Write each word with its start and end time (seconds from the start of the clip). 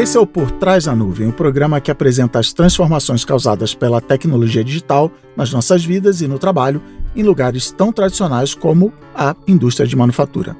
Esse 0.00 0.16
é 0.16 0.20
o 0.20 0.26
Por 0.26 0.50
Trás 0.52 0.84
da 0.84 0.96
Nuvem, 0.96 1.26
o 1.26 1.28
um 1.28 1.32
programa 1.32 1.78
que 1.78 1.90
apresenta 1.90 2.38
as 2.38 2.54
transformações 2.54 3.22
causadas 3.22 3.74
pela 3.74 4.00
tecnologia 4.00 4.64
digital 4.64 5.12
nas 5.36 5.52
nossas 5.52 5.84
vidas 5.84 6.22
e 6.22 6.26
no 6.26 6.38
trabalho 6.38 6.80
em 7.14 7.22
lugares 7.22 7.70
tão 7.70 7.92
tradicionais 7.92 8.54
como 8.54 8.94
a 9.14 9.36
indústria 9.46 9.86
de 9.86 9.94
manufatura. 9.94 10.56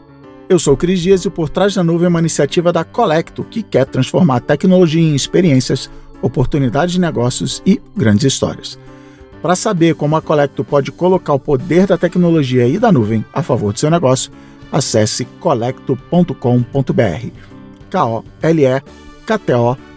Eu 0.46 0.58
sou 0.58 0.74
o 0.74 0.76
Cris 0.76 1.00
Dias 1.00 1.22
e 1.22 1.28
o 1.28 1.30
Por 1.30 1.48
Trás 1.48 1.74
da 1.74 1.82
Nuvem 1.82 2.04
é 2.04 2.08
uma 2.10 2.18
iniciativa 2.18 2.70
da 2.70 2.84
Colecto 2.84 3.42
que 3.42 3.62
quer 3.62 3.86
transformar 3.86 4.36
a 4.36 4.40
tecnologia 4.40 5.00
em 5.00 5.14
experiências, 5.14 5.90
oportunidades 6.20 6.92
de 6.92 7.00
negócios 7.00 7.62
e 7.64 7.80
grandes 7.96 8.24
histórias. 8.24 8.78
Para 9.40 9.56
saber 9.56 9.94
como 9.94 10.16
a 10.16 10.20
Colecto 10.20 10.62
pode 10.62 10.92
colocar 10.92 11.32
o 11.32 11.40
poder 11.40 11.86
da 11.86 11.96
tecnologia 11.96 12.68
e 12.68 12.78
da 12.78 12.92
nuvem 12.92 13.24
a 13.32 13.42
favor 13.42 13.72
do 13.72 13.80
seu 13.80 13.90
negócio, 13.90 14.30
acesse 14.70 15.24
colecto.com.br. 15.24 16.30
K-O-L-E-K-T-O.com.br. 19.26 19.90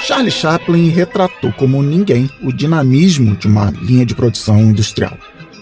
Charlie 0.00 0.30
Chaplin 0.30 0.88
retratou 0.90 1.52
como 1.54 1.82
ninguém 1.82 2.30
o 2.42 2.52
dinamismo 2.52 3.34
de 3.36 3.46
uma 3.46 3.70
linha 3.70 4.04
de 4.04 4.14
produção 4.14 4.60
industrial. 4.60 5.16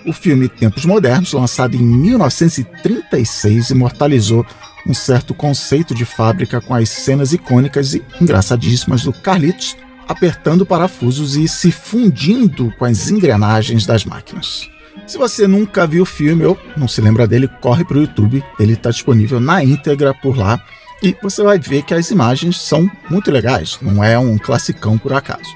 O 0.05 0.12
filme 0.12 0.48
Tempos 0.48 0.84
Modernos, 0.84 1.33
lançado 1.33 1.77
em 1.77 1.83
1936, 1.83 3.70
imortalizou 3.70 4.45
um 4.84 4.93
certo 4.93 5.33
conceito 5.33 5.95
de 5.95 6.05
fábrica 6.05 6.61
com 6.61 6.75
as 6.75 6.89
cenas 6.89 7.33
icônicas 7.33 7.95
e 7.95 8.03
engraçadíssimas 8.20 9.05
do 9.05 9.12
Carlitos 9.12 9.77
apertando 10.08 10.67
parafusos 10.67 11.36
e 11.36 11.47
se 11.48 11.70
fundindo 11.70 12.72
com 12.78 12.84
as 12.84 13.11
engrenagens 13.11 13.86
das 13.86 14.05
máquinas. 14.05 14.70
Se 15.06 15.19
você 15.19 15.48
nunca 15.48 15.86
viu 15.86 16.03
o 16.03 16.06
filme 16.06 16.45
ou 16.45 16.58
não 16.77 16.86
se 16.86 17.00
lembra 17.00 17.27
dele, 17.27 17.48
corre 17.61 17.84
para 17.84 17.97
o 17.97 18.00
YouTube, 18.00 18.42
ele 18.58 18.75
está 18.75 18.91
disponível 18.91 19.41
na 19.41 19.62
íntegra 19.64 20.14
por 20.14 20.36
lá 20.36 20.62
e 21.03 21.17
você 21.20 21.42
vai 21.42 21.58
ver 21.58 21.83
que 21.83 21.95
as 21.95 22.11
imagens 22.11 22.61
são 22.61 22.89
muito 23.11 23.30
legais, 23.30 23.78
não 23.83 24.05
é 24.05 24.19
um 24.19 24.39
classicão 24.39 24.97
por 24.97 25.12
acaso. 25.12 25.50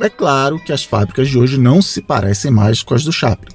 É 0.00 0.08
claro 0.08 0.58
que 0.58 0.72
as 0.72 0.82
fábricas 0.82 1.28
de 1.28 1.38
hoje 1.38 1.58
não 1.58 1.80
se 1.80 2.02
parecem 2.02 2.50
mais 2.50 2.82
com 2.82 2.94
as 2.94 3.04
do 3.04 3.12
Chaplin. 3.12 3.54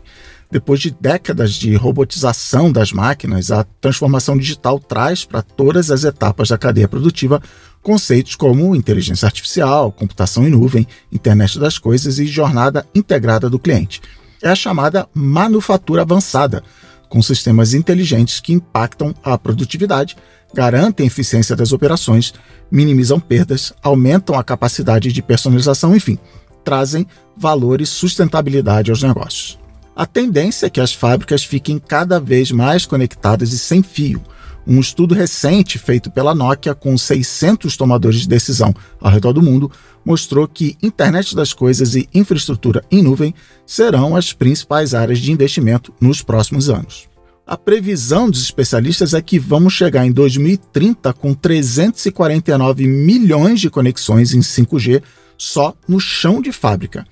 Depois 0.50 0.80
de 0.80 0.92
décadas 0.92 1.54
de 1.54 1.76
robotização 1.76 2.72
das 2.72 2.94
máquinas, 2.94 3.52
a 3.52 3.66
transformação 3.82 4.38
digital 4.38 4.80
traz 4.80 5.26
para 5.26 5.42
todas 5.42 5.92
as 5.92 6.06
etapas 6.06 6.48
da 6.50 6.58
cadeia 6.58 6.88
produtiva 6.88 7.42
conceitos 7.88 8.36
como 8.36 8.76
inteligência 8.76 9.26
artificial, 9.26 9.94
computação 9.94 10.46
em 10.46 10.50
nuvem, 10.50 10.86
internet 11.10 11.58
das 11.58 11.78
coisas 11.78 12.20
e 12.20 12.26
jornada 12.26 12.86
integrada 12.94 13.50
do 13.50 13.58
cliente. 13.58 14.02
É 14.44 14.50
a 14.50 14.56
chamada 14.56 15.08
manufatura 15.14 16.02
avançada, 16.02 16.62
com 17.08 17.22
sistemas 17.22 17.74
inteligentes 17.74 18.42
que 18.42 18.52
impactam 18.52 19.16
a 19.24 19.38
produtividade, 19.38 20.18
garantem 20.54 21.06
a 21.06 21.08
eficiência 21.08 21.56
das 21.56 21.72
operações, 21.72 22.34
minimizam 22.70 23.22
perdas, 23.22 23.72
aumentam 23.82 24.38
a 24.38 24.44
capacidade 24.44 25.14
de 25.14 25.22
personalização, 25.22 25.96
enfim, 25.96 26.20
trazem 26.66 27.08
valor 27.38 27.80
e 27.80 27.86
sustentabilidade 27.86 28.92
aos 28.92 29.02
negócios. 29.02 29.58
A 29.96 30.06
tendência 30.06 30.66
é 30.66 30.70
que 30.70 30.82
as 30.82 30.92
fábricas 30.92 31.42
fiquem 31.42 31.80
cada 31.80 32.20
vez 32.20 32.52
mais 32.52 32.86
conectadas 32.86 33.54
e 33.54 33.58
sem 33.58 33.82
fio. 33.82 34.22
Um 34.70 34.82
estudo 34.82 35.16
recente 35.16 35.80
feito 35.80 36.12
pela 36.12 36.36
Nokia 36.36 36.76
com 36.76 36.98
600 36.98 37.78
tomadores 37.78 38.20
de 38.20 38.28
decisão 38.28 38.76
ao 39.00 39.10
redor 39.10 39.32
do 39.32 39.42
mundo 39.42 39.72
mostrou 40.04 40.46
que 40.46 40.76
internet 40.84 41.34
das 41.34 41.54
coisas 41.54 41.96
e 41.96 42.10
infraestrutura 42.14 42.84
em 42.92 43.02
nuvem 43.02 43.34
serão 43.66 44.14
as 44.14 44.34
principais 44.34 44.94
áreas 44.94 45.20
de 45.20 45.32
investimento 45.32 45.94
nos 46.02 46.22
próximos 46.22 46.70
anos. 46.70 47.08
A 47.46 47.56
previsão 47.56 48.30
dos 48.30 48.42
especialistas 48.42 49.14
é 49.14 49.22
que 49.22 49.40
vamos 49.40 49.72
chegar 49.72 50.06
em 50.06 50.12
2030 50.12 51.14
com 51.14 51.34
349 51.34 52.86
milhões 52.86 53.62
de 53.62 53.70
conexões 53.70 54.34
em 54.34 54.42
5G 54.42 55.02
só 55.38 55.74
no 55.88 55.98
chão 55.98 56.42
de 56.42 56.52
fábrica. 56.52 57.08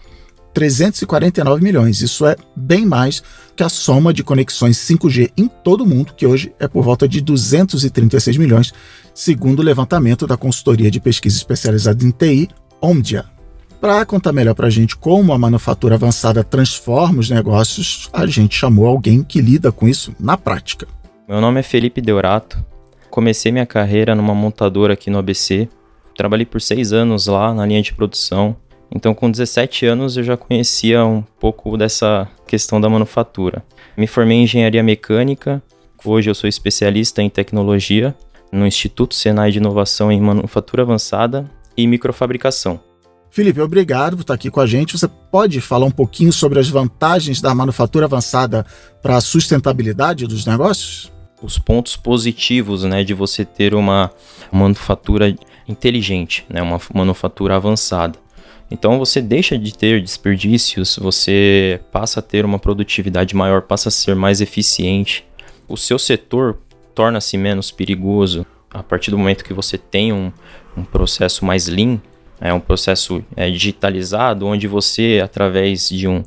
349 0.55 1.61
milhões. 1.61 2.01
Isso 2.01 2.25
é 2.25 2.37
bem 2.55 2.85
mais 2.85 3.21
que 3.57 3.61
a 3.61 3.67
soma 3.67 4.13
de 4.13 4.23
conexões 4.23 4.77
5G 4.77 5.31
em 5.37 5.47
todo 5.47 5.83
o 5.83 5.85
mundo, 5.85 6.13
que 6.15 6.25
hoje 6.25 6.55
é 6.57 6.65
por 6.65 6.81
volta 6.81 7.07
de 7.07 7.19
236 7.19 8.37
milhões, 8.37 8.73
segundo 9.13 9.59
o 9.59 9.63
levantamento 9.63 10.25
da 10.25 10.37
consultoria 10.37 10.89
de 10.89 11.01
pesquisa 11.01 11.35
especializada 11.35 12.03
em 12.03 12.09
TI, 12.09 12.47
Omdia. 12.81 13.25
Para 13.81 14.05
contar 14.05 14.31
melhor 14.31 14.55
para 14.55 14.67
a 14.67 14.69
gente 14.69 14.95
como 14.95 15.33
a 15.33 15.37
manufatura 15.37 15.95
avançada 15.95 16.41
transforma 16.41 17.19
os 17.19 17.29
negócios, 17.29 18.09
a 18.13 18.25
gente 18.25 18.57
chamou 18.57 18.87
alguém 18.87 19.23
que 19.23 19.41
lida 19.41 19.73
com 19.73 19.89
isso 19.89 20.15
na 20.17 20.37
prática. 20.37 20.87
Meu 21.27 21.41
nome 21.41 21.59
é 21.59 21.63
Felipe 21.63 21.99
Deorato. 21.99 22.65
Comecei 23.09 23.51
minha 23.51 23.65
carreira 23.65 24.15
numa 24.15 24.33
montadora 24.33 24.93
aqui 24.93 25.09
no 25.09 25.17
ABC. 25.17 25.67
Trabalhei 26.15 26.45
por 26.45 26.61
seis 26.61 26.93
anos 26.93 27.27
lá 27.27 27.53
na 27.53 27.65
linha 27.65 27.81
de 27.81 27.93
produção, 27.93 28.55
então, 28.91 29.13
com 29.13 29.29
17 29.29 29.85
anos, 29.85 30.17
eu 30.17 30.23
já 30.23 30.37
conhecia 30.37 31.05
um 31.05 31.21
pouco 31.39 31.77
dessa 31.77 32.27
questão 32.47 32.79
da 32.79 32.89
manufatura. 32.89 33.63
Me 33.97 34.07
formei 34.07 34.37
em 34.37 34.43
engenharia 34.43 34.83
mecânica, 34.83 35.61
hoje 36.03 36.29
eu 36.29 36.35
sou 36.35 36.47
especialista 36.47 37.21
em 37.21 37.29
tecnologia 37.29 38.15
no 38.51 38.65
Instituto 38.65 39.15
Senai 39.15 39.51
de 39.51 39.57
Inovação 39.57 40.11
em 40.11 40.21
Manufatura 40.21 40.83
Avançada 40.83 41.49
e 41.75 41.85
Microfabricação. 41.87 42.79
Felipe, 43.29 43.59
obrigado 43.59 44.15
por 44.15 44.21
estar 44.21 44.33
aqui 44.33 44.49
com 44.49 44.61
a 44.61 44.65
gente. 44.65 44.97
Você 44.97 45.09
pode 45.29 45.59
falar 45.59 45.85
um 45.85 45.91
pouquinho 45.91 46.31
sobre 46.31 46.57
as 46.57 46.69
vantagens 46.69 47.41
da 47.41 47.53
manufatura 47.53 48.05
avançada 48.05 48.65
para 49.01 49.17
a 49.17 49.21
sustentabilidade 49.21 50.25
dos 50.25 50.45
negócios? 50.45 51.11
Os 51.41 51.59
pontos 51.59 51.97
positivos 51.97 52.83
né, 52.85 53.03
de 53.03 53.13
você 53.13 53.43
ter 53.43 53.75
uma 53.75 54.09
manufatura 54.49 55.35
inteligente, 55.67 56.45
né, 56.49 56.61
uma 56.61 56.79
manufatura 56.93 57.57
avançada. 57.57 58.17
Então 58.69 58.97
você 58.97 59.21
deixa 59.21 59.57
de 59.57 59.75
ter 59.75 60.01
desperdícios, 60.01 60.97
você 60.99 61.79
passa 61.91 62.19
a 62.19 62.23
ter 62.23 62.45
uma 62.45 62.57
produtividade 62.57 63.35
maior, 63.35 63.61
passa 63.61 63.89
a 63.89 63.91
ser 63.91 64.15
mais 64.15 64.41
eficiente. 64.41 65.25
O 65.67 65.77
seu 65.77 65.99
setor 65.99 66.57
torna-se 66.93 67.37
menos 67.37 67.71
perigoso 67.71 68.45
a 68.69 68.83
partir 68.83 69.11
do 69.11 69.17
momento 69.17 69.43
que 69.43 69.53
você 69.53 69.77
tem 69.77 70.11
um, 70.11 70.31
um 70.75 70.83
processo 70.83 71.45
mais 71.45 71.67
lean, 71.67 71.99
é 72.41 72.53
um 72.53 72.59
processo 72.59 73.23
é, 73.35 73.49
digitalizado, 73.49 74.45
onde 74.45 74.67
você, 74.67 75.21
através 75.23 75.87
de 75.87 76.07
um, 76.07 76.23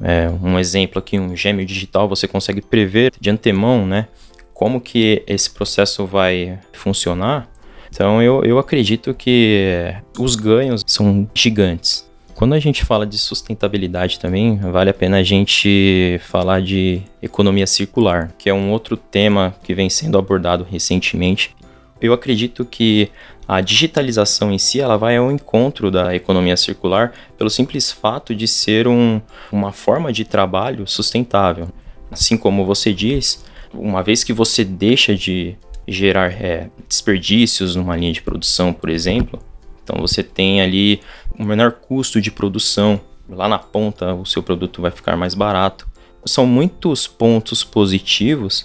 é, 0.00 0.30
um 0.42 0.58
exemplo 0.58 0.98
aqui, 0.98 1.18
um 1.18 1.36
gêmeo 1.36 1.66
digital, 1.66 2.08
você 2.08 2.26
consegue 2.26 2.62
prever 2.62 3.12
de 3.20 3.28
antemão, 3.28 3.86
né, 3.86 4.08
como 4.54 4.80
que 4.80 5.22
esse 5.26 5.50
processo 5.50 6.06
vai 6.06 6.58
funcionar 6.72 7.48
então 7.90 8.22
eu, 8.22 8.42
eu 8.44 8.58
acredito 8.58 9.12
que 9.12 9.94
os 10.18 10.36
ganhos 10.36 10.82
são 10.86 11.28
gigantes. 11.34 12.08
Quando 12.34 12.54
a 12.54 12.58
gente 12.58 12.86
fala 12.86 13.06
de 13.06 13.18
sustentabilidade 13.18 14.18
também, 14.18 14.56
vale 14.56 14.88
a 14.88 14.94
pena 14.94 15.18
a 15.18 15.22
gente 15.22 16.18
falar 16.22 16.62
de 16.62 17.02
economia 17.20 17.66
circular, 17.66 18.32
que 18.38 18.48
é 18.48 18.54
um 18.54 18.70
outro 18.70 18.96
tema 18.96 19.54
que 19.62 19.74
vem 19.74 19.90
sendo 19.90 20.16
abordado 20.16 20.64
recentemente. 20.64 21.54
Eu 22.00 22.14
acredito 22.14 22.64
que 22.64 23.10
a 23.46 23.60
digitalização 23.60 24.50
em 24.50 24.56
si 24.56 24.80
ela 24.80 24.96
vai 24.96 25.18
ao 25.18 25.30
encontro 25.30 25.90
da 25.90 26.14
economia 26.14 26.56
circular 26.56 27.12
pelo 27.36 27.50
simples 27.50 27.92
fato 27.92 28.34
de 28.34 28.48
ser 28.48 28.88
um, 28.88 29.20
uma 29.52 29.70
forma 29.70 30.10
de 30.10 30.24
trabalho 30.24 30.86
sustentável. 30.86 31.68
Assim 32.10 32.38
como 32.38 32.64
você 32.64 32.92
diz, 32.92 33.44
uma 33.74 34.02
vez 34.02 34.24
que 34.24 34.32
você 34.32 34.64
deixa 34.64 35.14
de 35.14 35.56
gerar 35.86 36.32
é, 36.32 36.70
desperdícios 36.88 37.76
numa 37.76 37.96
linha 37.96 38.12
de 38.12 38.22
produção, 38.22 38.72
por 38.72 38.88
exemplo. 38.88 39.40
Então 39.82 40.00
você 40.00 40.22
tem 40.22 40.60
ali 40.60 41.00
um 41.38 41.44
menor 41.44 41.72
custo 41.72 42.20
de 42.20 42.30
produção. 42.30 43.00
Lá 43.28 43.48
na 43.48 43.58
ponta 43.58 44.14
o 44.14 44.26
seu 44.26 44.42
produto 44.42 44.82
vai 44.82 44.90
ficar 44.90 45.16
mais 45.16 45.34
barato. 45.34 45.88
São 46.24 46.46
muitos 46.46 47.06
pontos 47.06 47.64
positivos 47.64 48.64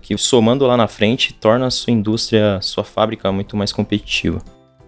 que 0.00 0.16
somando 0.18 0.66
lá 0.66 0.76
na 0.76 0.86
frente 0.86 1.32
torna 1.32 1.66
a 1.66 1.70
sua 1.70 1.92
indústria, 1.92 2.58
sua 2.60 2.84
fábrica 2.84 3.32
muito 3.32 3.56
mais 3.56 3.72
competitiva. 3.72 4.42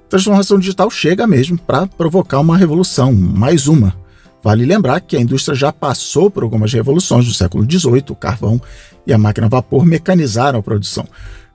A 0.07 0.09
transformação 0.09 0.59
digital 0.59 0.91
chega 0.91 1.27
mesmo 1.27 1.59
para 1.59 1.87
provocar 1.87 2.39
uma 2.39 2.57
revolução, 2.57 3.13
mais 3.13 3.67
uma. 3.67 3.97
Vale 4.43 4.65
lembrar 4.65 5.01
que 5.01 5.17
a 5.17 5.21
indústria 5.21 5.57
já 5.57 5.73
passou 5.73 6.31
por 6.31 6.43
algumas 6.43 6.73
revoluções 6.73 7.27
do 7.27 7.35
século 7.35 7.65
XVIII, 7.69 8.05
o 8.11 8.15
carvão 8.15 8.61
e 9.07 9.13
a 9.13 9.19
máquina 9.19 9.47
a 9.47 9.51
vapor 9.51 9.85
mecanizaram 9.85 10.61
a 10.61 10.63
produção. 10.63 11.05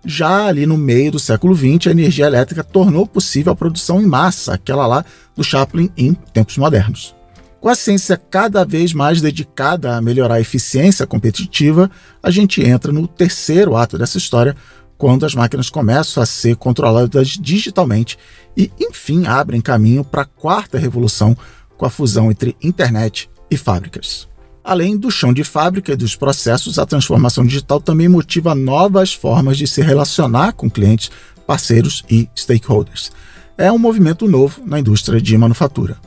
Já 0.05 0.47
ali 0.47 0.65
no 0.65 0.77
meio 0.77 1.11
do 1.11 1.19
século 1.19 1.55
XX, 1.55 1.87
a 1.87 1.91
energia 1.91 2.25
elétrica 2.25 2.63
tornou 2.63 3.05
possível 3.05 3.53
a 3.53 3.55
produção 3.55 4.01
em 4.01 4.05
massa, 4.05 4.53
aquela 4.53 4.87
lá 4.87 5.05
do 5.35 5.43
Chaplin 5.43 5.91
em 5.95 6.13
tempos 6.13 6.57
modernos. 6.57 7.15
Com 7.59 7.69
a 7.69 7.75
ciência 7.75 8.17
cada 8.17 8.65
vez 8.65 8.91
mais 8.91 9.21
dedicada 9.21 9.95
a 9.95 10.01
melhorar 10.01 10.35
a 10.35 10.41
eficiência 10.41 11.05
competitiva, 11.05 11.91
a 12.23 12.31
gente 12.31 12.59
entra 12.63 12.91
no 12.91 13.07
terceiro 13.07 13.75
ato 13.75 13.99
dessa 13.99 14.17
história, 14.17 14.55
quando 14.97 15.25
as 15.25 15.35
máquinas 15.35 15.69
começam 15.69 16.21
a 16.21 16.25
ser 16.25 16.55
controladas 16.55 17.29
digitalmente 17.29 18.17
e, 18.57 18.71
enfim, 18.79 19.27
abrem 19.27 19.61
caminho 19.61 20.03
para 20.03 20.23
a 20.23 20.25
quarta 20.25 20.77
revolução 20.77 21.37
com 21.77 21.85
a 21.85 21.89
fusão 21.89 22.31
entre 22.31 22.55
internet 22.61 23.29
e 23.49 23.57
fábricas. 23.57 24.30
Além 24.71 24.95
do 24.95 25.11
chão 25.11 25.33
de 25.33 25.43
fábrica 25.43 25.91
e 25.91 25.97
dos 25.97 26.15
processos, 26.15 26.79
a 26.79 26.85
transformação 26.85 27.45
digital 27.45 27.81
também 27.81 28.07
motiva 28.07 28.55
novas 28.55 29.13
formas 29.13 29.57
de 29.57 29.67
se 29.67 29.81
relacionar 29.81 30.53
com 30.53 30.69
clientes, 30.69 31.11
parceiros 31.45 32.05
e 32.09 32.29
stakeholders. 32.33 33.11
É 33.57 33.69
um 33.69 33.77
movimento 33.77 34.29
novo 34.29 34.61
na 34.65 34.79
indústria 34.79 35.19
de 35.19 35.37
manufatura. 35.37 35.97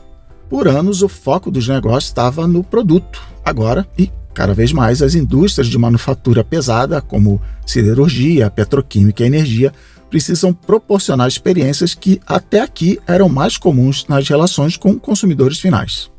Por 0.49 0.66
anos, 0.66 1.02
o 1.02 1.11
foco 1.11 1.50
dos 1.50 1.69
negócios 1.69 2.05
estava 2.05 2.46
no 2.49 2.64
produto. 2.64 3.20
Agora, 3.44 3.87
e 3.99 4.11
Cada 4.32 4.52
vez 4.52 4.72
mais, 4.72 5.00
as 5.00 5.14
indústrias 5.14 5.69
de 5.69 5.78
manufatura 5.78 6.43
pesada, 6.43 7.00
como 7.00 7.40
siderurgia, 7.64 8.50
petroquímica 8.50 9.22
e 9.22 9.26
energia, 9.26 9.72
precisam 10.11 10.52
proporcionar 10.52 11.28
experiências 11.28 11.94
que 11.94 12.20
até 12.26 12.61
aqui 12.61 12.99
eram 13.06 13.28
mais 13.28 13.56
comuns 13.56 14.06
nas 14.08 14.28
relações 14.28 14.76
com 14.76 14.99
consumidores 14.99 15.61
finais. 15.61 16.11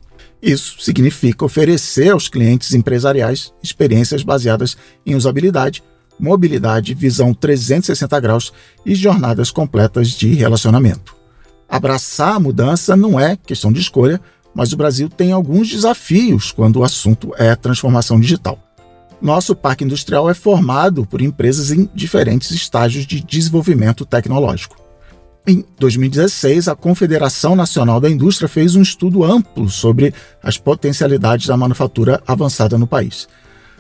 Isso 0.46 0.80
significa 0.80 1.44
oferecer 1.44 2.12
aos 2.12 2.30
clientes 2.30 2.76
empresariais 2.76 3.52
experiências 3.64 4.22
baseadas 4.22 4.78
em 5.04 5.16
usabilidade, 5.16 5.84
mobilidade, 6.20 6.94
visão 6.94 7.34
360 7.34 8.20
graus 8.20 8.54
e 8.86 8.94
jornadas 8.94 9.50
completas 9.50 10.10
de 10.10 10.36
relacionamento. 10.36 11.16
Abraçar 11.68 12.36
a 12.36 12.40
mudança 12.40 12.96
não 12.96 13.20
é 13.20 13.36
questão 13.36 13.74
de 13.74 13.82
escolha, 13.82 14.22
mas 14.54 14.72
o 14.72 14.78
Brasil 14.78 15.10
tem 15.10 15.32
alguns 15.32 15.68
desafios 15.68 16.52
quando 16.52 16.76
o 16.76 16.84
assunto 16.84 17.34
é 17.40 17.56
transformação 17.56 18.20
digital. 18.20 18.60
Nosso 19.20 19.56
parque 19.56 19.84
industrial 19.84 20.30
é 20.30 20.36
formado 20.36 21.08
por 21.08 21.22
empresas 21.22 21.72
em 21.72 21.90
diferentes 21.92 22.52
estágios 22.52 23.08
de 23.08 23.20
desenvolvimento 23.20 24.06
tecnológico. 24.06 24.85
Em 25.48 25.64
2016, 25.80 26.68
a 26.68 26.76
Confederação 26.76 27.56
Nacional 27.56 28.00
da 28.00 28.10
Indústria 28.10 28.48
fez 28.48 28.76
um 28.76 28.82
estudo 28.82 29.24
amplo 29.24 29.70
sobre 29.70 30.14
as 30.42 30.58
potencialidades 30.58 31.48
da 31.48 31.56
manufatura 31.56 32.22
avançada 32.26 32.78
no 32.78 32.88
país. 32.88 33.28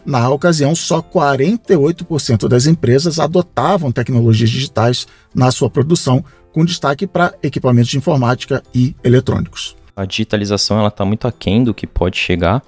Na 0.06 0.30
ocasião, 0.30 0.76
só 0.76 1.02
48% 1.02 2.48
das 2.48 2.68
empresas 2.68 3.20
adotavam 3.20 3.92
tecnologias 3.92 4.50
digitais 4.50 5.08
na 5.34 5.50
sua 5.50 5.70
produção, 5.70 6.24
com 6.54 6.64
destaque 6.64 7.08
para 7.08 7.34
equipamentos 7.42 7.90
de 7.90 7.98
informática 7.98 8.62
e 8.74 8.96
eletrônicos 9.04 9.76
a 9.96 10.06
digitalização 10.06 10.86
está 10.86 11.06
muito 11.06 11.28
aquém 11.28 11.64
do 11.64 11.74
que 11.74 11.88
pode 11.88 12.18
chegar. 12.18 12.62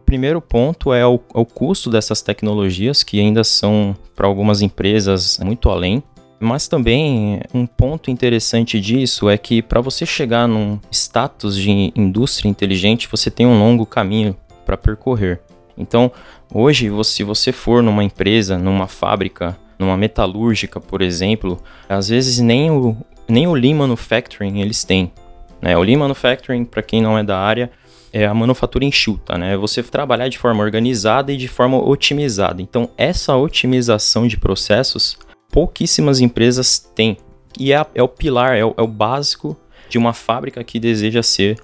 O 0.00 0.02
primeiro 0.02 0.40
ponto 0.40 0.92
é 0.92 1.06
o, 1.06 1.20
é 1.34 1.38
o 1.38 1.44
custo 1.44 1.90
dessas 1.90 2.22
tecnologias, 2.22 3.02
que 3.02 3.20
ainda 3.20 3.44
são, 3.44 3.94
para 4.16 4.26
algumas 4.26 4.62
empresas, 4.62 5.38
muito 5.40 5.68
além. 5.68 6.02
Mas 6.42 6.66
também 6.66 7.42
um 7.52 7.66
ponto 7.66 8.10
interessante 8.10 8.80
disso 8.80 9.28
é 9.28 9.36
que 9.36 9.60
para 9.60 9.82
você 9.82 10.06
chegar 10.06 10.48
num 10.48 10.80
status 10.90 11.54
de 11.54 11.92
indústria 11.94 12.48
inteligente, 12.48 13.06
você 13.10 13.30
tem 13.30 13.46
um 13.46 13.58
longo 13.58 13.84
caminho 13.84 14.34
para 14.64 14.78
percorrer. 14.78 15.38
Então, 15.76 16.10
hoje, 16.52 16.90
se 17.04 17.22
você 17.22 17.52
for 17.52 17.82
numa 17.82 18.02
empresa, 18.02 18.56
numa 18.56 18.86
fábrica, 18.86 19.54
numa 19.78 19.98
metalúrgica, 19.98 20.80
por 20.80 21.02
exemplo, 21.02 21.60
às 21.86 22.08
vezes 22.08 22.38
nem 22.38 22.70
o, 22.70 22.96
nem 23.28 23.46
o 23.46 23.52
Lean 23.52 23.76
Manufacturing 23.76 24.60
eles 24.60 24.82
têm. 24.82 25.12
Né? 25.60 25.76
O 25.76 25.82
Lean 25.82 25.98
Manufacturing, 25.98 26.64
para 26.64 26.82
quem 26.82 27.02
não 27.02 27.18
é 27.18 27.22
da 27.22 27.38
área, 27.38 27.70
é 28.12 28.26
a 28.26 28.34
manufatura 28.34 28.84
enxuta, 28.84 29.38
né? 29.38 29.56
Você 29.56 29.82
trabalhar 29.82 30.28
de 30.28 30.38
forma 30.38 30.64
organizada 30.64 31.32
e 31.32 31.36
de 31.36 31.46
forma 31.46 31.76
otimizada. 31.76 32.60
Então, 32.60 32.90
essa 32.96 33.36
otimização 33.36 34.26
de 34.26 34.36
processos, 34.36 35.16
pouquíssimas 35.50 36.20
empresas 36.20 36.78
têm. 36.94 37.16
E 37.58 37.72
é, 37.72 37.84
é 37.94 38.02
o 38.02 38.08
pilar, 38.08 38.56
é 38.56 38.64
o, 38.64 38.74
é 38.76 38.82
o 38.82 38.86
básico 38.86 39.56
de 39.88 39.98
uma 39.98 40.12
fábrica 40.12 40.62
que 40.62 40.78
deseja 40.78 41.22
ser 41.22 41.58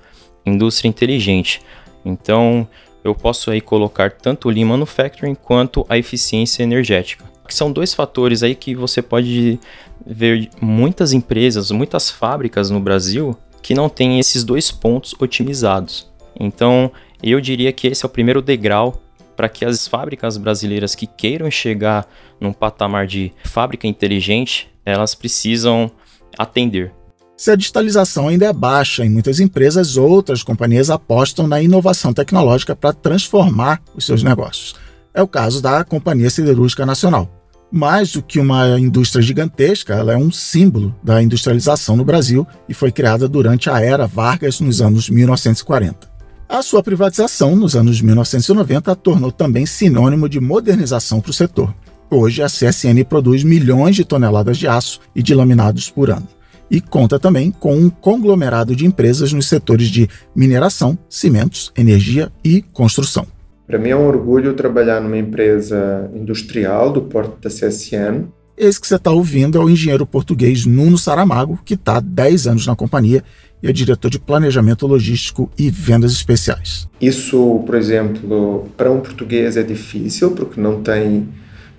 indústria 0.44 0.88
inteligente. 0.88 1.60
Então, 2.04 2.66
eu 3.02 3.14
posso 3.14 3.50
aí 3.50 3.60
colocar 3.60 4.10
tanto 4.10 4.48
o 4.48 4.50
Lean 4.50 4.66
Manufacturing 4.66 5.34
quanto 5.34 5.86
a 5.88 5.96
eficiência 5.96 6.62
energética. 6.62 7.24
Que 7.46 7.54
são 7.54 7.70
dois 7.70 7.94
fatores 7.94 8.42
aí 8.42 8.54
que 8.54 8.74
você 8.74 9.00
pode 9.00 9.60
ver 10.04 10.50
muitas 10.60 11.12
empresas, 11.12 11.70
muitas 11.70 12.10
fábricas 12.10 12.70
no 12.70 12.80
Brasil 12.80 13.36
que 13.62 13.74
não 13.74 13.88
tem 13.88 14.18
esses 14.18 14.44
dois 14.44 14.70
pontos 14.70 15.14
otimizados. 15.20 16.08
Então, 16.38 16.90
eu 17.22 17.40
diria 17.40 17.72
que 17.72 17.88
esse 17.88 18.04
é 18.04 18.06
o 18.06 18.10
primeiro 18.10 18.42
degrau 18.42 19.02
para 19.36 19.48
que 19.48 19.64
as 19.64 19.86
fábricas 19.86 20.36
brasileiras 20.36 20.94
que 20.94 21.06
queiram 21.06 21.50
chegar 21.50 22.08
num 22.40 22.52
patamar 22.52 23.06
de 23.06 23.32
fábrica 23.44 23.86
inteligente, 23.86 24.68
elas 24.84 25.14
precisam 25.14 25.90
atender. 26.38 26.92
Se 27.36 27.50
a 27.50 27.56
digitalização 27.56 28.28
ainda 28.28 28.46
é 28.46 28.52
baixa 28.52 29.04
em 29.04 29.10
muitas 29.10 29.40
empresas, 29.40 29.98
outras 29.98 30.42
companhias 30.42 30.88
apostam 30.88 31.46
na 31.46 31.60
inovação 31.60 32.12
tecnológica 32.12 32.74
para 32.74 32.94
transformar 32.94 33.82
os 33.94 34.06
seus 34.06 34.22
negócios. 34.22 34.74
É 35.12 35.22
o 35.22 35.28
caso 35.28 35.60
da 35.60 35.84
Companhia 35.84 36.30
Siderúrgica 36.30 36.86
Nacional. 36.86 37.30
Mais 37.70 38.12
do 38.12 38.22
que 38.22 38.38
uma 38.38 38.78
indústria 38.78 39.20
gigantesca, 39.20 39.94
ela 39.94 40.12
é 40.12 40.16
um 40.16 40.30
símbolo 40.30 40.94
da 41.02 41.22
industrialização 41.22 41.94
no 41.94 42.04
Brasil 42.04 42.46
e 42.68 42.72
foi 42.72 42.90
criada 42.90 43.28
durante 43.28 43.68
a 43.68 43.80
era 43.80 44.06
Vargas 44.06 44.60
nos 44.60 44.80
anos 44.80 45.10
1940. 45.10 46.15
A 46.48 46.62
sua 46.62 46.82
privatização 46.82 47.56
nos 47.56 47.74
anos 47.74 48.00
1990 48.00 48.92
a 48.92 48.94
tornou 48.94 49.32
também 49.32 49.66
sinônimo 49.66 50.28
de 50.28 50.40
modernização 50.40 51.20
para 51.20 51.30
o 51.30 51.34
setor. 51.34 51.74
Hoje, 52.08 52.40
a 52.40 52.46
CSN 52.46 53.04
produz 53.08 53.42
milhões 53.42 53.96
de 53.96 54.04
toneladas 54.04 54.56
de 54.56 54.68
aço 54.68 55.00
e 55.14 55.22
de 55.22 55.34
laminados 55.34 55.90
por 55.90 56.08
ano 56.08 56.28
e 56.70 56.80
conta 56.80 57.18
também 57.18 57.50
com 57.50 57.76
um 57.76 57.88
conglomerado 57.88 58.74
de 58.74 58.86
empresas 58.86 59.32
nos 59.32 59.46
setores 59.46 59.88
de 59.88 60.08
mineração, 60.34 60.98
cimentos, 61.08 61.72
energia 61.76 62.30
e 62.44 62.62
construção. 62.62 63.26
Para 63.66 63.78
mim 63.78 63.90
é 63.90 63.96
um 63.96 64.06
orgulho 64.06 64.54
trabalhar 64.54 65.00
numa 65.00 65.18
empresa 65.18 66.10
industrial 66.14 66.92
do 66.92 67.02
porto 67.02 67.40
da 67.40 67.50
CSN. 67.50 68.28
Esse 68.56 68.80
que 68.80 68.86
você 68.86 68.94
está 68.94 69.10
ouvindo 69.10 69.58
é 69.58 69.60
o 69.60 69.68
engenheiro 69.68 70.06
português 70.06 70.64
Nuno 70.64 70.96
Saramago, 70.96 71.58
que 71.64 71.74
está 71.74 71.96
há 71.96 72.00
10 72.00 72.46
anos 72.46 72.66
na 72.66 72.76
companhia 72.76 73.22
e 73.62 73.68
é 73.68 73.72
diretor 73.72 74.10
de 74.10 74.18
planejamento 74.18 74.86
logístico 74.86 75.50
e 75.58 75.70
vendas 75.70 76.12
especiais. 76.12 76.88
Isso, 77.00 77.62
por 77.64 77.74
exemplo, 77.74 78.68
para 78.76 78.90
um 78.90 79.00
português 79.00 79.56
é 79.56 79.62
difícil, 79.62 80.32
porque 80.32 80.60
não 80.60 80.82
tem 80.82 81.28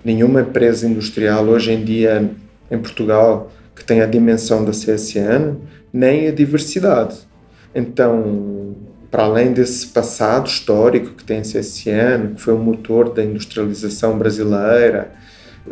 nenhuma 0.04 0.40
empresa 0.40 0.86
industrial 0.86 1.44
hoje 1.46 1.72
em 1.72 1.84
dia 1.84 2.30
em 2.70 2.78
Portugal 2.78 3.52
que 3.74 3.84
tenha 3.84 4.04
a 4.04 4.06
dimensão 4.06 4.64
da 4.64 4.72
CSN, 4.72 5.56
nem 5.92 6.28
a 6.28 6.32
diversidade. 6.32 7.16
Então, 7.74 8.74
para 9.10 9.24
além 9.24 9.52
desse 9.52 9.86
passado 9.86 10.48
histórico 10.48 11.14
que 11.14 11.24
tem 11.24 11.38
a 11.38 11.42
CSN, 11.42 12.34
que 12.34 12.40
foi 12.40 12.54
o 12.54 12.58
motor 12.58 13.12
da 13.12 13.24
industrialização 13.24 14.18
brasileira, 14.18 15.12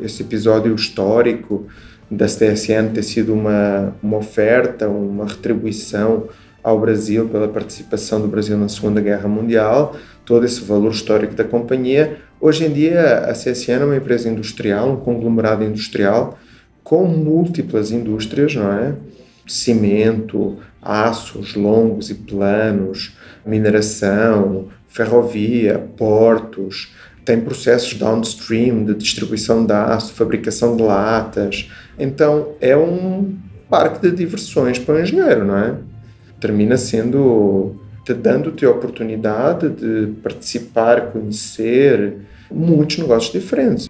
esse 0.01 0.23
episódio 0.23 0.75
histórico 0.75 1.67
da 2.11 2.27
CSN 2.27 2.93
ter 2.95 3.03
sido 3.03 3.35
uma, 3.35 3.95
uma 4.03 4.19
oferta, 4.19 4.89
uma 4.89 5.27
retribuição 5.27 6.29
ao 6.63 6.81
Brasil 6.81 7.29
pela 7.29 7.49
participação 7.49 8.21
do 8.21 8.29
Brasil 8.29 8.57
na 8.57 8.69
Segunda 8.69 9.01
Guerra 9.01 9.29
Mundial, 9.29 9.97
todo 10.25 10.45
esse 10.45 10.63
valor 10.63 10.91
histórico 10.91 11.35
da 11.35 11.45
companhia. 11.45 12.19
Hoje 12.41 12.65
em 12.65 12.73
dia, 12.73 13.19
a 13.19 13.33
CSN 13.33 13.83
é 13.83 13.85
uma 13.85 13.97
empresa 13.97 14.29
industrial, 14.29 14.91
um 14.91 14.97
conglomerado 14.97 15.65
industrial 15.65 16.39
com 16.83 17.05
múltiplas 17.05 17.91
indústrias, 17.91 18.55
não 18.55 18.73
é? 18.73 18.95
Cimento, 19.47 20.59
aços 20.83 21.55
longos 21.55 22.11
e 22.11 22.15
planos, 22.15 23.17
mineração, 23.45 24.69
ferrovia, 24.89 25.79
portos, 25.97 26.95
tem 27.27 27.41
processos 27.41 27.93
downstream 27.95 28.85
de 28.85 28.95
distribuição 28.95 29.67
de 29.67 29.73
aço, 29.73 30.15
fabricação 30.15 30.77
de 30.77 30.83
latas. 30.85 31.69
Então 31.99 32.53
é 32.61 32.77
um 32.77 33.35
parque 33.69 34.09
de 34.09 34.17
diversões 34.17 34.79
para 34.79 34.95
o 34.95 35.01
engenheiro, 35.01 35.45
não 35.45 35.59
é? 35.59 35.75
Termina 36.41 36.79
sendo 36.79 37.75
te 38.05 38.15
dando-te 38.15 38.65
a 38.65 38.71
oportunidade 38.71 39.69
de 39.69 40.13
participar, 40.23 41.11
conhecer 41.11 42.19
muitos 42.49 42.99
negócios 42.99 43.33
diferentes. 43.33 43.89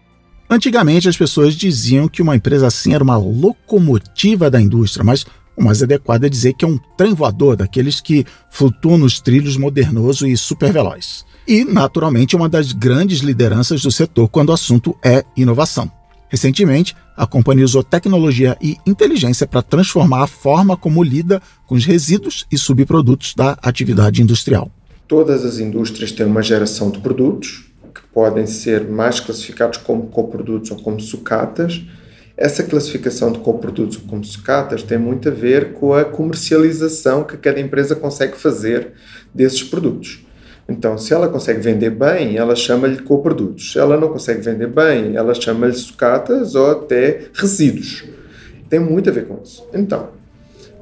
Antigamente 0.49 1.07
as 1.07 1.19
pessoas 1.19 1.55
diziam 1.55 2.09
que 2.09 2.23
uma 2.23 2.35
empresa 2.35 2.67
assim 2.67 2.95
era 2.95 3.05
uma 3.05 3.19
locomotiva 3.19 4.51
da 4.51 4.59
indústria, 4.59 5.05
mas 5.05 5.27
o 5.55 5.63
mais 5.63 5.83
adequado 5.83 6.25
é 6.25 6.31
dizer 6.31 6.55
que 6.55 6.65
é 6.65 6.69
um 6.69 6.79
trem 6.97 7.13
voador, 7.13 7.57
daqueles 7.57 8.01
que 8.01 8.25
flutuam 8.51 8.97
nos 8.97 9.21
trilhos 9.21 9.59
modernoso 9.59 10.27
e 10.27 10.35
super 10.39 10.73
veloz. 10.73 11.27
E, 11.47 11.65
naturalmente, 11.65 12.35
uma 12.35 12.49
das 12.49 12.73
grandes 12.73 13.21
lideranças 13.21 13.81
do 13.83 13.91
setor 13.91 14.29
quando 14.29 14.49
o 14.49 14.53
assunto 14.53 14.97
é 15.05 15.25
inovação. 15.37 15.91
Recentemente, 16.29 16.97
a 17.17 17.27
companhia 17.27 17.65
usou 17.65 17.85
tecnologia 17.85 18.57
e 18.61 18.77
inteligência 18.85 19.47
para 19.47 19.63
transformar 19.63 20.25
a 20.25 20.27
forma 20.27 20.77
como 20.77 21.03
lida 21.03 21.41
com 21.67 21.77
os 21.77 21.85
resíduos 21.85 22.47
e 22.51 22.59
subprodutos 22.59 23.33
da 23.35 23.57
atividade 23.63 24.21
industrial. 24.21 24.71
Todas 25.07 25.45
as 25.45 25.59
indústrias 25.59 26.11
têm 26.11 26.27
uma 26.27 26.43
geração 26.43 26.91
de 26.91 26.99
produtos 26.99 27.65
que 27.95 28.01
podem 28.13 28.47
ser 28.47 28.89
mais 28.89 29.21
classificados 29.21 29.79
como 29.79 30.09
coprodutos 30.09 30.73
ou 30.73 30.79
como 30.79 31.01
sucatas 31.01 31.85
essa 32.37 32.63
classificação 32.63 33.33
de 33.33 33.39
coprodutos 33.39 33.97
como 33.97 34.23
sucatas 34.23 34.83
tem 34.83 34.99
muito 34.99 35.29
a 35.29 35.33
ver 35.33 35.73
com 35.73 35.95
a 35.95 36.05
comercialização 36.05 37.25
que 37.25 37.37
cada 37.39 37.59
empresa 37.59 37.97
consegue 37.97 38.37
fazer 38.37 38.93
desses 39.35 39.63
produtos. 39.63 40.26
Então, 40.69 40.99
se 40.99 41.15
ela 41.15 41.29
consegue 41.29 41.61
vender 41.61 41.91
bem, 41.91 42.37
ela 42.37 42.57
chama-lhe 42.57 43.01
coprodutos. 43.03 43.73
Se 43.73 43.79
ela 43.79 43.97
não 43.97 44.09
consegue 44.09 44.41
vender 44.41 44.67
bem, 44.67 45.15
ela 45.15 45.33
chama-lhe 45.33 45.75
sucatas 45.75 46.55
ou 46.55 46.71
até 46.71 47.29
resíduos. 47.35 48.05
Tem 48.69 48.81
muito 48.81 49.09
a 49.09 49.13
ver 49.13 49.27
com 49.27 49.41
isso. 49.43 49.65
Então, 49.73 50.09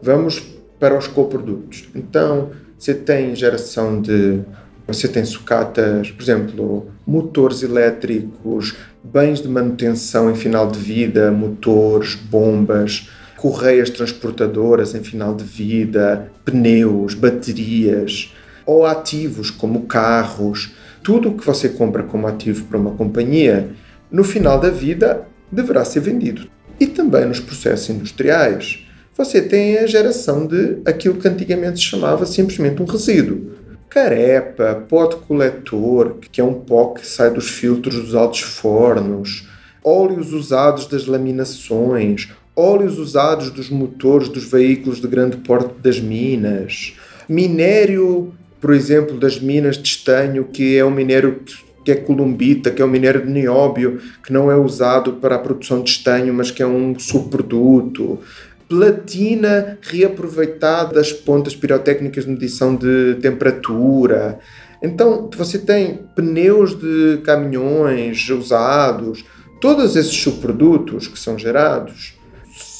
vamos 0.02 0.42
para 0.80 0.96
os 0.96 1.06
coprodutos. 1.06 1.88
Então, 1.94 2.50
você 2.78 2.94
tem 2.94 3.34
geração 3.34 4.00
de 4.00 4.40
você 4.86 5.08
tem 5.08 5.24
sucatas, 5.24 6.10
por 6.10 6.22
exemplo, 6.22 6.86
motores 7.06 7.62
elétricos, 7.62 8.74
bens 9.02 9.40
de 9.40 9.48
manutenção 9.48 10.30
em 10.30 10.34
final 10.34 10.70
de 10.70 10.78
vida, 10.78 11.30
motores, 11.30 12.14
bombas, 12.14 13.08
correias 13.38 13.88
transportadoras 13.88 14.94
em 14.94 15.02
final 15.02 15.34
de 15.34 15.44
vida, 15.44 16.30
pneus, 16.44 17.14
baterias, 17.14 18.34
ou 18.66 18.86
ativos 18.86 19.50
como 19.50 19.82
carros. 19.86 20.74
Tudo 21.02 21.28
o 21.28 21.36
que 21.36 21.44
você 21.44 21.68
compra 21.68 22.02
como 22.02 22.26
ativo 22.26 22.64
para 22.64 22.78
uma 22.78 22.92
companhia, 22.92 23.70
no 24.10 24.24
final 24.24 24.58
da 24.58 24.70
vida, 24.70 25.26
deverá 25.50 25.84
ser 25.84 26.00
vendido. 26.00 26.48
E 26.78 26.86
também 26.86 27.26
nos 27.26 27.40
processos 27.40 27.90
industriais, 27.90 28.84
você 29.16 29.40
tem 29.40 29.78
a 29.78 29.86
geração 29.86 30.46
de 30.46 30.78
aquilo 30.84 31.16
que 31.16 31.28
antigamente 31.28 31.78
se 31.78 31.84
chamava 31.84 32.26
simplesmente 32.26 32.82
um 32.82 32.86
resíduo. 32.86 33.52
Carepa, 33.88 34.84
pó 34.88 35.06
de 35.06 35.16
coletor, 35.16 36.16
que 36.32 36.40
é 36.40 36.44
um 36.44 36.54
pó 36.54 36.94
que 36.94 37.06
sai 37.06 37.30
dos 37.30 37.48
filtros 37.48 37.94
dos 37.94 38.14
altos 38.14 38.40
fornos, 38.40 39.48
óleos 39.84 40.32
usados 40.32 40.88
das 40.88 41.06
laminações, 41.06 42.28
óleos 42.56 42.98
usados 42.98 43.50
dos 43.50 43.70
motores 43.70 44.28
dos 44.28 44.50
veículos 44.50 45.00
de 45.00 45.06
grande 45.06 45.36
porte 45.36 45.74
das 45.80 46.00
minas, 46.00 46.94
minério, 47.28 48.34
por 48.64 48.72
exemplo, 48.72 49.18
das 49.18 49.38
minas 49.38 49.76
de 49.76 49.86
estanho, 49.86 50.44
que 50.44 50.78
é 50.78 50.82
um 50.82 50.90
minério 50.90 51.42
que 51.84 51.92
é 51.92 51.94
columbita, 51.94 52.70
que 52.70 52.80
é 52.80 52.84
um 52.84 52.88
minério 52.88 53.20
de 53.20 53.30
nióbio, 53.30 54.00
que 54.24 54.32
não 54.32 54.50
é 54.50 54.56
usado 54.56 55.12
para 55.20 55.34
a 55.34 55.38
produção 55.38 55.82
de 55.82 55.90
estanho, 55.90 56.32
mas 56.32 56.50
que 56.50 56.62
é 56.62 56.66
um 56.66 56.98
subproduto 56.98 58.20
platina 58.66 59.76
reaproveitada 59.82 60.94
das 60.94 61.12
pontas 61.12 61.54
pirotécnicas 61.54 62.24
de 62.24 62.30
medição 62.30 62.74
de 62.74 63.18
temperatura. 63.20 64.38
Então, 64.82 65.28
você 65.36 65.58
tem 65.58 66.00
pneus 66.16 66.74
de 66.74 67.18
caminhões 67.22 68.30
usados, 68.30 69.26
todos 69.60 69.94
esses 69.94 70.16
subprodutos 70.16 71.06
que 71.06 71.18
são 71.18 71.38
gerados, 71.38 72.14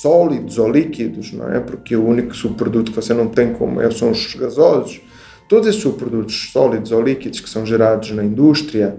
sólidos 0.01 0.57
ou 0.57 0.71
líquidos, 0.71 1.31
não 1.31 1.53
é? 1.53 1.61
Porque 1.61 1.95
o 1.95 2.07
único 2.07 2.35
subproduto 2.35 2.91
que 2.91 2.97
você 2.97 3.13
não 3.13 3.27
tem 3.27 3.53
como 3.53 3.83
é, 3.83 3.91
são 3.91 4.13
os 4.13 4.35
gasosos. 4.35 5.04
Todos 5.49 5.69
esses 5.69 5.83
subprodutos 5.83 6.51
sólidos 6.51 6.91
ou 6.91 7.03
líquidos 7.03 7.41
que 7.41 7.49
são 7.49 7.67
gerados 7.67 8.11
na 8.13 8.25
indústria 8.25 8.99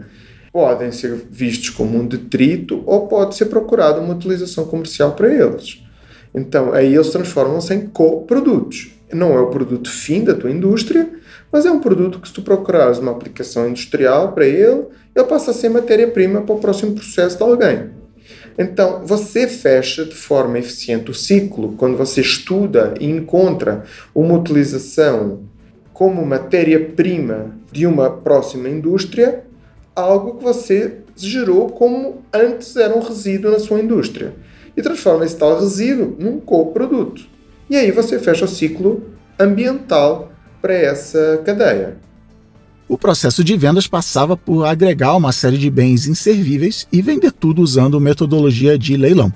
podem 0.51 0.91
ser 0.91 1.15
vistos 1.29 1.69
como 1.69 1.97
um 1.97 2.07
detrito 2.07 2.81
ou 2.85 3.07
pode 3.07 3.35
ser 3.35 3.45
procurada 3.45 3.99
uma 3.99 4.13
utilização 4.13 4.65
comercial 4.65 5.13
para 5.13 5.27
eles. 5.27 5.83
Então, 6.33 6.73
aí 6.73 6.93
eles 6.93 7.09
transformam-se 7.09 7.73
em 7.73 7.87
coprodutos. 7.87 8.91
Não 9.11 9.33
é 9.33 9.39
o 9.39 9.47
produto 9.47 9.89
fim 9.89 10.23
da 10.23 10.33
tua 10.33 10.51
indústria, 10.51 11.09
mas 11.51 11.65
é 11.65 11.71
um 11.71 11.79
produto 11.79 12.19
que 12.19 12.27
se 12.27 12.33
tu 12.33 12.41
procurares 12.41 12.99
uma 12.99 13.11
aplicação 13.11 13.67
industrial 13.67 14.33
para 14.33 14.45
ele, 14.45 14.83
ele 15.15 15.25
passa 15.25 15.51
a 15.51 15.53
ser 15.53 15.69
matéria-prima 15.69 16.41
para 16.41 16.55
o 16.55 16.59
próximo 16.59 16.93
processo 16.93 17.37
de 17.37 17.43
alguém. 17.43 17.89
Então, 18.57 19.05
você 19.05 19.47
fecha 19.47 20.05
de 20.05 20.15
forma 20.15 20.59
eficiente 20.59 21.11
o 21.11 21.13
ciclo 21.13 21.73
quando 21.77 21.97
você 21.97 22.21
estuda 22.21 22.93
e 22.99 23.05
encontra 23.05 23.83
uma 24.13 24.37
utilização 24.37 25.43
como 25.95 26.25
matéria-prima 26.25 27.55
de 27.71 27.87
uma 27.87 28.09
próxima 28.09 28.67
indústria, 28.67 29.45
algo 29.95 30.35
que 30.35 30.43
você 30.43 30.97
gerou 31.15 31.69
como 31.69 32.21
antes 32.33 32.75
era 32.75 32.93
um 32.93 32.99
resíduo 32.99 33.49
na 33.49 33.59
sua 33.59 33.79
indústria 33.79 34.33
e 34.75 34.81
transforma 34.81 35.23
esse 35.23 35.37
tal 35.37 35.57
resíduo 35.57 36.13
num 36.19 36.37
coproduto. 36.37 37.23
E 37.69 37.77
aí 37.77 37.91
você 37.91 38.19
fecha 38.19 38.43
o 38.43 38.47
ciclo 38.47 39.05
ambiental 39.39 40.33
para 40.61 40.73
essa 40.73 41.41
cadeia. 41.45 41.95
O 42.89 42.97
processo 42.97 43.41
de 43.41 43.55
vendas 43.55 43.87
passava 43.87 44.35
por 44.35 44.65
agregar 44.65 45.15
uma 45.15 45.31
série 45.31 45.57
de 45.57 45.69
bens 45.69 46.07
inservíveis 46.07 46.85
e 46.91 47.01
vender 47.01 47.31
tudo 47.31 47.61
usando 47.61 48.01
metodologia 48.01 48.77
de 48.77 48.97
leilão. 48.97 49.33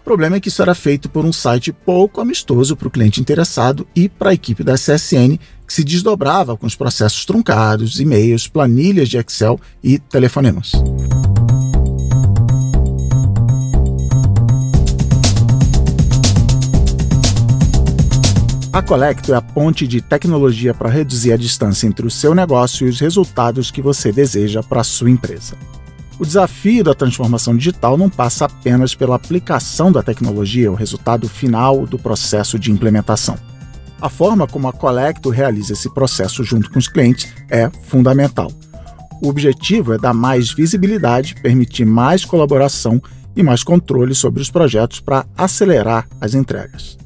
O 0.00 0.04
problema 0.08 0.36
é 0.36 0.40
que 0.40 0.48
isso 0.48 0.62
era 0.62 0.74
feito 0.74 1.10
por 1.10 1.26
um 1.26 1.32
site 1.32 1.70
pouco 1.70 2.22
amistoso 2.22 2.74
para 2.74 2.88
o 2.88 2.90
cliente 2.90 3.20
interessado 3.20 3.86
e 3.94 4.08
para 4.08 4.30
a 4.30 4.34
equipe 4.34 4.64
da 4.64 4.72
CSN, 4.72 5.38
que 5.68 5.74
se 5.74 5.84
desdobrava 5.84 6.56
com 6.56 6.66
os 6.66 6.74
processos 6.74 7.26
truncados, 7.26 8.00
e-mails, 8.00 8.48
planilhas 8.48 9.06
de 9.06 9.18
Excel 9.18 9.60
e 9.84 9.98
telefonemas. 9.98 10.72
A 18.72 18.80
Colecto 18.80 19.34
é 19.34 19.36
a 19.36 19.42
ponte 19.42 19.86
de 19.86 20.00
tecnologia 20.00 20.72
para 20.72 20.88
reduzir 20.88 21.32
a 21.32 21.36
distância 21.36 21.86
entre 21.86 22.06
o 22.06 22.10
seu 22.10 22.34
negócio 22.34 22.86
e 22.86 22.90
os 22.90 22.98
resultados 22.98 23.70
que 23.70 23.82
você 23.82 24.10
deseja 24.10 24.62
para 24.62 24.80
a 24.80 24.84
sua 24.84 25.10
empresa. 25.10 25.54
O 26.18 26.24
desafio 26.24 26.82
da 26.82 26.94
transformação 26.94 27.54
digital 27.54 27.98
não 27.98 28.08
passa 28.08 28.46
apenas 28.46 28.94
pela 28.94 29.16
aplicação 29.16 29.92
da 29.92 30.02
tecnologia, 30.02 30.72
o 30.72 30.74
resultado 30.74 31.28
final 31.28 31.86
do 31.86 31.98
processo 31.98 32.58
de 32.58 32.72
implementação. 32.72 33.36
A 34.00 34.08
forma 34.08 34.46
como 34.46 34.68
a 34.68 34.72
Colecto 34.72 35.28
realiza 35.28 35.72
esse 35.72 35.92
processo 35.92 36.44
junto 36.44 36.70
com 36.70 36.78
os 36.78 36.86
clientes 36.86 37.32
é 37.50 37.68
fundamental. 37.68 38.50
O 39.20 39.28
objetivo 39.28 39.92
é 39.92 39.98
dar 39.98 40.14
mais 40.14 40.52
visibilidade, 40.52 41.34
permitir 41.42 41.84
mais 41.84 42.24
colaboração 42.24 43.02
e 43.34 43.42
mais 43.42 43.64
controle 43.64 44.14
sobre 44.14 44.40
os 44.40 44.50
projetos 44.50 45.00
para 45.00 45.26
acelerar 45.36 46.06
as 46.20 46.34
entregas. 46.34 46.96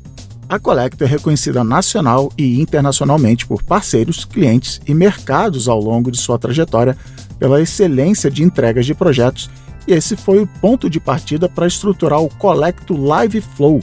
A 0.46 0.58
Collector 0.58 1.08
é 1.08 1.11
reconhecida 1.11 1.64
nacional 1.64 2.30
e 2.37 2.61
internacionalmente 2.61 3.46
por 3.46 3.62
parceiros, 3.62 4.26
clientes 4.26 4.78
e 4.87 4.92
mercados 4.92 5.68
ao 5.68 5.80
longo 5.80 6.11
de 6.11 6.18
sua 6.18 6.38
trajetória 6.38 6.94
pela 7.38 7.62
excelência 7.62 8.30
de 8.30 8.42
entregas 8.42 8.84
de 8.84 8.94
projetos, 8.94 9.49
e 9.88 9.94
esse 9.94 10.14
foi 10.14 10.42
o 10.42 10.46
ponto 10.46 10.90
de 10.90 11.00
partida 11.00 11.49
para 11.49 11.66
estruturar 11.66 12.20
o 12.20 12.28
Collecto 12.28 12.94
Live 12.94 13.40
Flow, 13.40 13.82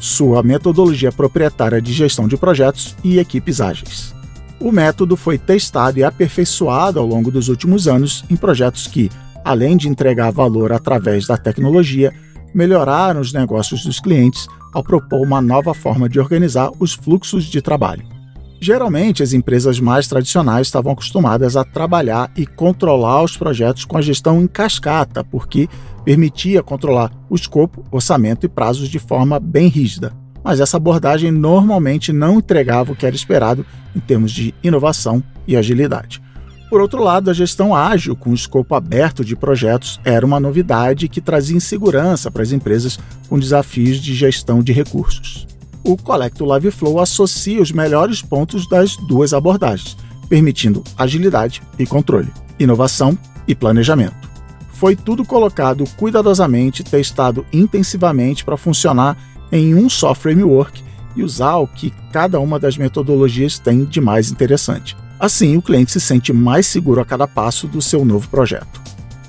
sua 0.00 0.42
metodologia 0.42 1.12
proprietária 1.12 1.80
de 1.80 1.92
gestão 1.92 2.26
de 2.26 2.36
projetos 2.36 2.96
e 3.04 3.18
equipes 3.18 3.60
ágeis. 3.60 4.14
O 4.58 4.72
método 4.72 5.16
foi 5.16 5.38
testado 5.38 5.98
e 5.98 6.04
aperfeiçoado 6.04 6.98
ao 6.98 7.06
longo 7.06 7.30
dos 7.30 7.48
últimos 7.48 7.86
anos 7.86 8.24
em 8.28 8.36
projetos 8.36 8.86
que, 8.86 9.10
além 9.44 9.76
de 9.76 9.88
entregar 9.88 10.32
valor 10.32 10.72
através 10.72 11.26
da 11.26 11.36
tecnologia, 11.36 12.12
melhoraram 12.52 13.20
os 13.20 13.32
negócios 13.32 13.84
dos 13.84 14.00
clientes 14.00 14.48
ao 14.72 14.82
propor 14.82 15.20
uma 15.20 15.40
nova 15.40 15.72
forma 15.74 16.08
de 16.08 16.18
organizar 16.18 16.70
os 16.78 16.92
fluxos 16.92 17.44
de 17.44 17.62
trabalho. 17.62 18.19
Geralmente, 18.62 19.22
as 19.22 19.32
empresas 19.32 19.80
mais 19.80 20.06
tradicionais 20.06 20.66
estavam 20.66 20.92
acostumadas 20.92 21.56
a 21.56 21.64
trabalhar 21.64 22.30
e 22.36 22.44
controlar 22.44 23.22
os 23.22 23.34
projetos 23.34 23.86
com 23.86 23.96
a 23.96 24.02
gestão 24.02 24.42
em 24.42 24.46
cascata, 24.46 25.24
porque 25.24 25.66
permitia 26.04 26.62
controlar 26.62 27.10
o 27.30 27.34
escopo, 27.34 27.82
orçamento 27.90 28.44
e 28.44 28.50
prazos 28.50 28.90
de 28.90 28.98
forma 28.98 29.40
bem 29.40 29.68
rígida. 29.68 30.12
Mas 30.44 30.60
essa 30.60 30.76
abordagem 30.76 31.30
normalmente 31.30 32.12
não 32.12 32.36
entregava 32.36 32.92
o 32.92 32.96
que 32.96 33.06
era 33.06 33.16
esperado 33.16 33.64
em 33.96 34.00
termos 34.00 34.30
de 34.30 34.54
inovação 34.62 35.22
e 35.48 35.56
agilidade. 35.56 36.20
Por 36.68 36.82
outro 36.82 37.02
lado, 37.02 37.30
a 37.30 37.34
gestão 37.34 37.74
ágil, 37.74 38.14
com 38.14 38.34
escopo 38.34 38.74
aberto 38.74 39.24
de 39.24 39.34
projetos, 39.34 39.98
era 40.04 40.24
uma 40.24 40.38
novidade 40.38 41.08
que 41.08 41.20
trazia 41.20 41.56
insegurança 41.56 42.30
para 42.30 42.42
as 42.42 42.52
empresas 42.52 42.98
com 43.26 43.38
desafios 43.38 43.96
de 43.98 44.14
gestão 44.14 44.62
de 44.62 44.72
recursos. 44.72 45.48
O 45.82 45.96
Collecto 45.96 46.44
Live 46.44 46.70
Flow 46.70 47.00
associa 47.00 47.60
os 47.60 47.72
melhores 47.72 48.20
pontos 48.20 48.68
das 48.68 48.96
duas 48.96 49.32
abordagens, 49.32 49.96
permitindo 50.28 50.84
agilidade 50.96 51.62
e 51.78 51.86
controle, 51.86 52.30
inovação 52.58 53.18
e 53.48 53.54
planejamento. 53.54 54.28
Foi 54.72 54.94
tudo 54.94 55.24
colocado 55.24 55.84
cuidadosamente, 55.96 56.84
testado 56.84 57.46
intensivamente 57.52 58.44
para 58.44 58.56
funcionar 58.56 59.16
em 59.50 59.74
um 59.74 59.88
só 59.88 60.14
framework 60.14 60.82
e 61.16 61.22
usar 61.22 61.56
o 61.56 61.66
que 61.66 61.92
cada 62.12 62.38
uma 62.38 62.58
das 62.58 62.76
metodologias 62.76 63.58
tem 63.58 63.84
de 63.84 64.00
mais 64.00 64.30
interessante. 64.30 64.96
Assim, 65.18 65.56
o 65.56 65.62
cliente 65.62 65.92
se 65.92 66.00
sente 66.00 66.32
mais 66.32 66.66
seguro 66.66 67.00
a 67.00 67.04
cada 67.04 67.26
passo 67.26 67.66
do 67.66 67.82
seu 67.82 68.04
novo 68.04 68.28
projeto. 68.28 68.80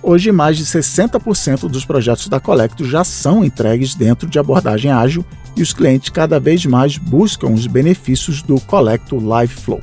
Hoje, 0.03 0.31
mais 0.31 0.57
de 0.57 0.65
60% 0.65 1.69
dos 1.69 1.85
projetos 1.85 2.27
da 2.27 2.39
Colecto 2.39 2.83
já 2.85 3.03
são 3.03 3.43
entregues 3.43 3.93
dentro 3.93 4.27
de 4.27 4.39
abordagem 4.39 4.91
ágil 4.91 5.25
e 5.55 5.61
os 5.61 5.71
clientes 5.73 6.09
cada 6.09 6.39
vez 6.39 6.65
mais 6.65 6.97
buscam 6.97 7.49
os 7.49 7.67
benefícios 7.67 8.41
do 8.41 8.59
Colecto 8.61 9.17
Live 9.17 9.53
Flow. 9.53 9.79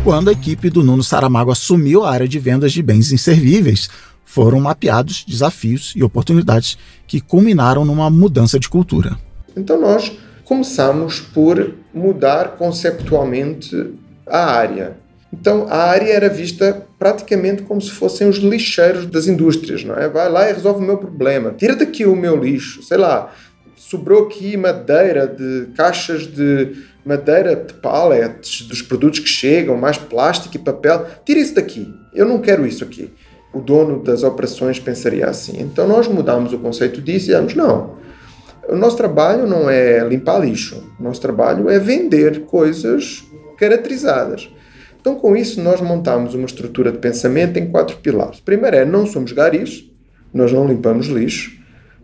Quando 0.02 0.30
a 0.30 0.32
equipe 0.32 0.70
do 0.70 0.82
Nuno 0.82 1.04
Saramago 1.04 1.52
assumiu 1.52 2.04
a 2.04 2.10
área 2.10 2.26
de 2.26 2.38
vendas 2.38 2.72
de 2.72 2.82
bens 2.82 3.12
inservíveis, 3.12 3.90
foram 4.24 4.58
mapeados 4.58 5.24
desafios 5.28 5.92
e 5.94 6.02
oportunidades 6.02 6.78
que 7.06 7.20
culminaram 7.20 7.84
numa 7.84 8.08
mudança 8.08 8.58
de 8.58 8.66
cultura. 8.66 9.18
Então 9.54 9.78
nós 9.78 10.10
começamos 10.44 11.20
por 11.20 11.74
mudar 11.92 12.56
conceptualmente 12.56 13.92
a 14.26 14.46
área. 14.46 14.96
Então 15.30 15.66
a 15.68 15.76
área 15.76 16.10
era 16.10 16.30
vista 16.30 16.86
praticamente 16.98 17.62
como 17.62 17.80
se 17.80 17.90
fossem 17.90 18.26
os 18.26 18.38
lixeiros 18.38 19.04
das 19.04 19.26
indústrias, 19.26 19.84
não 19.84 19.94
é? 19.94 20.08
Vai 20.08 20.30
lá 20.30 20.48
e 20.48 20.52
resolve 20.54 20.82
o 20.82 20.86
meu 20.86 20.96
problema. 20.96 21.52
Tira 21.52 21.76
daqui 21.76 22.06
o 22.06 22.16
meu 22.16 22.42
lixo, 22.42 22.82
sei 22.82 22.96
lá. 22.96 23.32
Sobrou 23.90 24.26
aqui 24.26 24.56
madeira 24.56 25.26
de 25.26 25.72
caixas 25.74 26.26
de 26.26 26.76
madeira 27.04 27.56
de 27.56 27.74
pallets 27.74 28.62
dos 28.62 28.82
produtos 28.82 29.18
que 29.18 29.28
chegam, 29.28 29.76
mais 29.76 29.98
plástico 29.98 30.54
e 30.56 30.58
papel. 30.60 31.06
Tira 31.24 31.40
isso 31.40 31.54
daqui. 31.54 31.92
Eu 32.14 32.26
não 32.26 32.40
quero 32.40 32.66
isso 32.66 32.84
aqui 32.84 33.12
o 33.52 33.60
dono 33.60 34.02
das 34.02 34.22
operações 34.22 34.78
pensaria 34.78 35.26
assim. 35.26 35.60
Então 35.60 35.86
nós 35.86 36.06
mudamos 36.06 36.52
o 36.52 36.58
conceito 36.58 37.00
disso 37.00 37.26
e 37.26 37.28
dizemos, 37.28 37.54
não, 37.54 37.96
o 38.68 38.76
nosso 38.76 38.96
trabalho 38.96 39.46
não 39.46 39.68
é 39.68 40.06
limpar 40.06 40.38
lixo, 40.38 40.82
o 40.98 41.02
nosso 41.02 41.20
trabalho 41.20 41.68
é 41.68 41.78
vender 41.78 42.42
coisas 42.42 43.24
caracterizadas. 43.56 44.48
Então 45.00 45.16
com 45.16 45.36
isso 45.36 45.60
nós 45.60 45.80
montamos 45.80 46.34
uma 46.34 46.46
estrutura 46.46 46.92
de 46.92 46.98
pensamento 46.98 47.58
em 47.58 47.68
quatro 47.70 47.96
pilares. 47.96 48.40
Primeiro 48.40 48.76
é, 48.76 48.84
não 48.84 49.06
somos 49.06 49.32
garis, 49.32 49.90
nós 50.32 50.52
não 50.52 50.66
limpamos 50.66 51.06
lixo, 51.06 51.59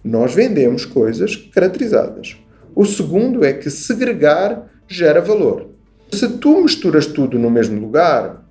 nós 0.07 0.35
vendemos 0.35 0.85
coisas 0.85 1.37
caracterizadas. 1.37 2.37
O 2.75 2.85
segundo 2.85 3.45
é 3.45 3.53
que 3.53 3.71
segregar 3.71 4.71
gera 4.87 5.21
valor. 5.21 5.71
Se 6.13 6.29
tu 6.29 6.63
misturas 6.63 7.07
tudo 7.07 7.39
no 7.39 7.51
mesmo 7.51 7.81
lugar, 7.81 8.45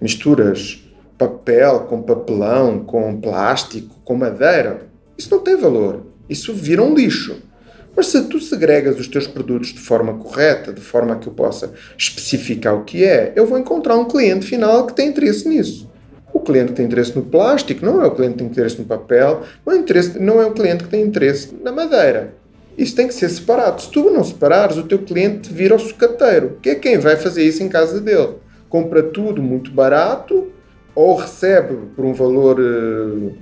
misturas 0.00 0.82
papel, 1.18 1.80
com 1.80 2.02
papelão, 2.02 2.80
com 2.84 3.20
plástico, 3.20 4.00
com 4.04 4.16
madeira, 4.16 4.86
isso 5.16 5.30
não 5.30 5.40
tem 5.40 5.56
valor. 5.56 6.06
Isso 6.28 6.52
vira 6.52 6.82
um 6.82 6.94
lixo. 6.94 7.42
Mas 7.96 8.08
se 8.08 8.22
tu 8.24 8.40
segregas 8.40 8.98
os 8.98 9.06
teus 9.06 9.26
produtos 9.26 9.68
de 9.68 9.78
forma 9.78 10.14
correta, 10.14 10.72
de 10.72 10.80
forma 10.80 11.16
que 11.16 11.28
eu 11.28 11.32
possa 11.32 11.72
especificar 11.96 12.74
o 12.74 12.84
que 12.84 13.04
é, 13.04 13.32
eu 13.36 13.46
vou 13.46 13.58
encontrar 13.58 13.96
um 13.96 14.06
cliente 14.06 14.46
final 14.46 14.86
que 14.86 14.94
tem 14.94 15.08
interesse 15.08 15.48
nisso. 15.48 15.88
O 16.34 16.40
cliente 16.40 16.72
tem 16.72 16.84
interesse 16.84 17.14
no 17.14 17.22
plástico 17.22 17.86
não 17.86 18.02
é 18.02 18.06
o 18.06 18.10
cliente 18.10 18.32
que 18.32 18.38
tem 18.40 18.48
interesse 18.48 18.78
no 18.78 18.84
papel, 18.84 19.42
não 19.64 19.72
é, 19.72 19.76
interesse, 19.76 20.18
não 20.18 20.42
é 20.42 20.44
o 20.44 20.50
cliente 20.50 20.82
que 20.82 20.90
tem 20.90 21.02
interesse 21.02 21.54
na 21.62 21.70
madeira. 21.70 22.34
Isso 22.76 22.96
tem 22.96 23.06
que 23.06 23.14
ser 23.14 23.28
separado. 23.28 23.80
Se 23.80 23.88
tu 23.88 24.10
não 24.10 24.24
separares, 24.24 24.76
o 24.76 24.82
teu 24.82 24.98
cliente 24.98 25.52
vira 25.52 25.76
o 25.76 25.78
sucateiro, 25.78 26.58
que 26.60 26.70
é 26.70 26.74
quem 26.74 26.98
vai 26.98 27.16
fazer 27.16 27.44
isso 27.44 27.62
em 27.62 27.68
casa 27.68 28.00
dele. 28.00 28.34
Compra 28.68 29.00
tudo 29.00 29.40
muito 29.40 29.70
barato, 29.70 30.48
ou 30.92 31.14
recebe 31.14 31.76
por 31.94 32.04
um 32.04 32.12
valor 32.12 32.58
uh, 32.58 33.32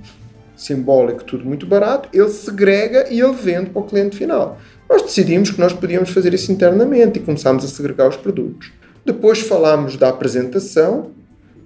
simbólico 0.55 1.23
tudo 1.23 1.43
muito 1.45 1.65
barato, 1.65 2.09
ele 2.13 2.29
segrega 2.29 3.07
e 3.09 3.19
ele 3.19 3.33
vende 3.33 3.71
para 3.71 3.81
o 3.81 3.85
cliente 3.85 4.15
final. 4.15 4.59
Nós 4.87 5.01
decidimos 5.01 5.49
que 5.49 5.59
nós 5.59 5.73
podíamos 5.73 6.11
fazer 6.11 6.31
isso 6.33 6.51
internamente 6.51 7.17
e 7.17 7.21
começámos 7.23 7.65
a 7.65 7.67
segregar 7.67 8.07
os 8.07 8.17
produtos. 8.17 8.71
Depois 9.03 9.39
falámos 9.39 9.97
da 9.97 10.09
apresentação, 10.09 11.11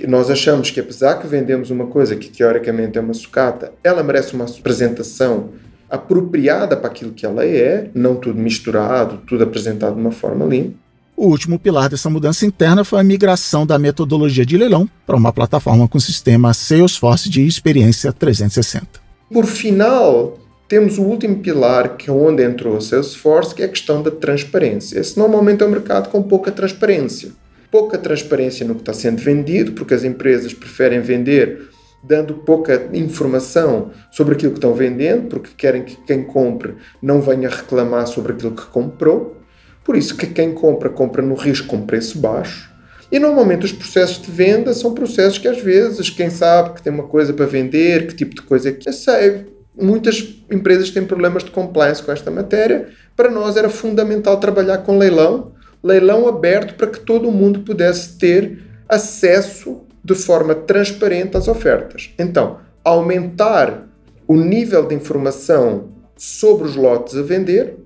nós 0.06 0.30
achamos 0.30 0.70
que 0.70 0.80
apesar 0.80 1.16
que 1.16 1.26
vendemos 1.26 1.72
uma 1.72 1.88
coisa 1.88 2.16
que 2.16 2.30
teoricamente 2.30 2.98
é 2.98 3.02
uma 3.02 3.14
sucata, 3.14 3.72
ela 3.84 4.04
merece 4.04 4.34
uma 4.34 4.46
apresentação 4.46 5.50
apropriada 5.90 6.76
para 6.76 6.90
aquilo 6.90 7.14
que 7.14 7.26
ela 7.26 7.46
é, 7.46 7.90
não 7.96 8.16
tudo 8.16 8.40
misturado, 8.40 9.22
tudo 9.26 9.44
apresentado 9.44 9.96
de 9.96 10.02
uma 10.02 10.12
forma 10.12 10.46
limpa. 10.46 10.76
O 11.16 11.28
último 11.30 11.58
pilar 11.58 11.90
dessa 11.90 12.12
mudança 12.12 12.46
interna 12.46 12.84
foi 12.84 13.00
a 13.00 13.04
migração 13.04 13.66
da 13.66 13.80
metodologia 13.80 14.46
de 14.46 14.56
leilão 14.56 14.88
para 15.06 15.16
uma 15.16 15.34
plataforma 15.34 15.88
com 15.88 16.00
sistema 16.00 16.54
Salesforce 16.54 17.28
de 17.28 17.48
experiência 17.48 18.14
360. 18.14 18.86
Por 19.32 19.48
final, 19.48 20.38
temos 20.68 21.00
o 21.00 21.02
último 21.02 21.38
pilar, 21.38 21.98
que 21.98 22.10
é 22.10 22.14
onde 22.14 22.44
entrou 22.44 22.78
o 22.78 22.82
Salesforce, 22.82 23.56
que 23.56 23.64
é 23.64 23.66
a 23.66 23.70
questão 23.70 24.04
da 24.04 24.12
transparência. 24.12 25.00
Esse 25.00 25.18
normalmente 25.18 25.64
é 25.64 25.66
um 25.66 25.72
mercado 25.72 26.10
com 26.10 26.22
pouca 26.22 26.52
transparência. 26.52 27.32
Pouca 27.72 27.98
transparência 27.98 28.66
no 28.66 28.76
que 28.76 28.82
está 28.82 28.94
sendo 28.94 29.22
vendido, 29.22 29.74
porque 29.74 29.94
as 29.94 30.04
empresas 30.04 30.54
preferem 30.54 31.02
vender 31.02 31.70
dando 32.04 32.36
pouca 32.36 32.90
informação 32.94 33.92
sobre 34.12 34.36
aquilo 34.36 34.52
que 34.52 34.58
estão 34.58 34.74
vendendo, 34.74 35.28
porque 35.28 35.50
querem 35.58 35.84
que 35.84 35.96
quem 36.06 36.24
compre 36.24 36.76
não 37.02 37.22
venha 37.22 37.50
reclamar 37.50 38.08
sobre 38.08 38.34
aquilo 38.34 38.56
que 38.56 38.66
comprou. 38.68 39.38
Por 39.84 39.96
isso 39.96 40.16
que 40.16 40.28
quem 40.28 40.54
compra, 40.54 40.90
compra 40.90 41.22
no 41.22 41.36
risco 41.36 41.68
com 41.68 41.86
preço 41.86 42.20
baixo. 42.20 42.72
E 43.12 43.20
normalmente 43.20 43.66
os 43.66 43.72
processos 43.72 44.22
de 44.22 44.30
venda 44.30 44.74
são 44.74 44.94
processos 44.94 45.38
que 45.38 45.48
às 45.48 45.62
vezes, 45.62 46.10
quem 46.10 46.30
sabe 46.30 46.74
que 46.74 46.82
tem 46.82 46.92
uma 46.92 47.08
coisa 47.08 47.34
para 47.34 47.46
vender, 47.46 48.08
que 48.08 48.16
tipo 48.16 48.36
de 48.36 48.42
coisa 48.42 48.70
é 48.70 48.74
que. 48.74 48.88
Eu 48.88 48.94
sei, 48.94 49.46
muitas 49.76 50.44
empresas 50.52 50.90
têm 50.90 51.06
problemas 51.06 51.44
de 51.44 51.52
compliance 51.52 52.04
com 52.04 52.12
esta 52.12 52.30
matéria. 52.30 52.90
Para 53.16 53.32
nós 53.32 53.56
era 53.56 53.70
fundamental 53.70 54.38
trabalhar 54.40 54.80
com 54.80 54.98
leilão, 54.98 55.54
leilão 55.84 56.28
aberto 56.28 56.76
para 56.76 56.88
que 56.88 57.00
todo 57.00 57.32
mundo 57.32 57.62
pudesse 57.62 58.18
ter 58.18 58.60
acesso 58.88 59.82
de 60.04 60.16
forma 60.16 60.56
transparente 60.56 61.36
às 61.38 61.48
ofertas. 61.48 62.14
Então, 62.18 62.60
aumentar 62.84 63.88
o 64.28 64.36
nível 64.36 64.86
de 64.86 64.96
informação 64.96 65.90
sobre 66.16 66.68
os 66.68 66.76
lotes 66.76 67.16
a 67.16 67.22
vender 67.22 67.78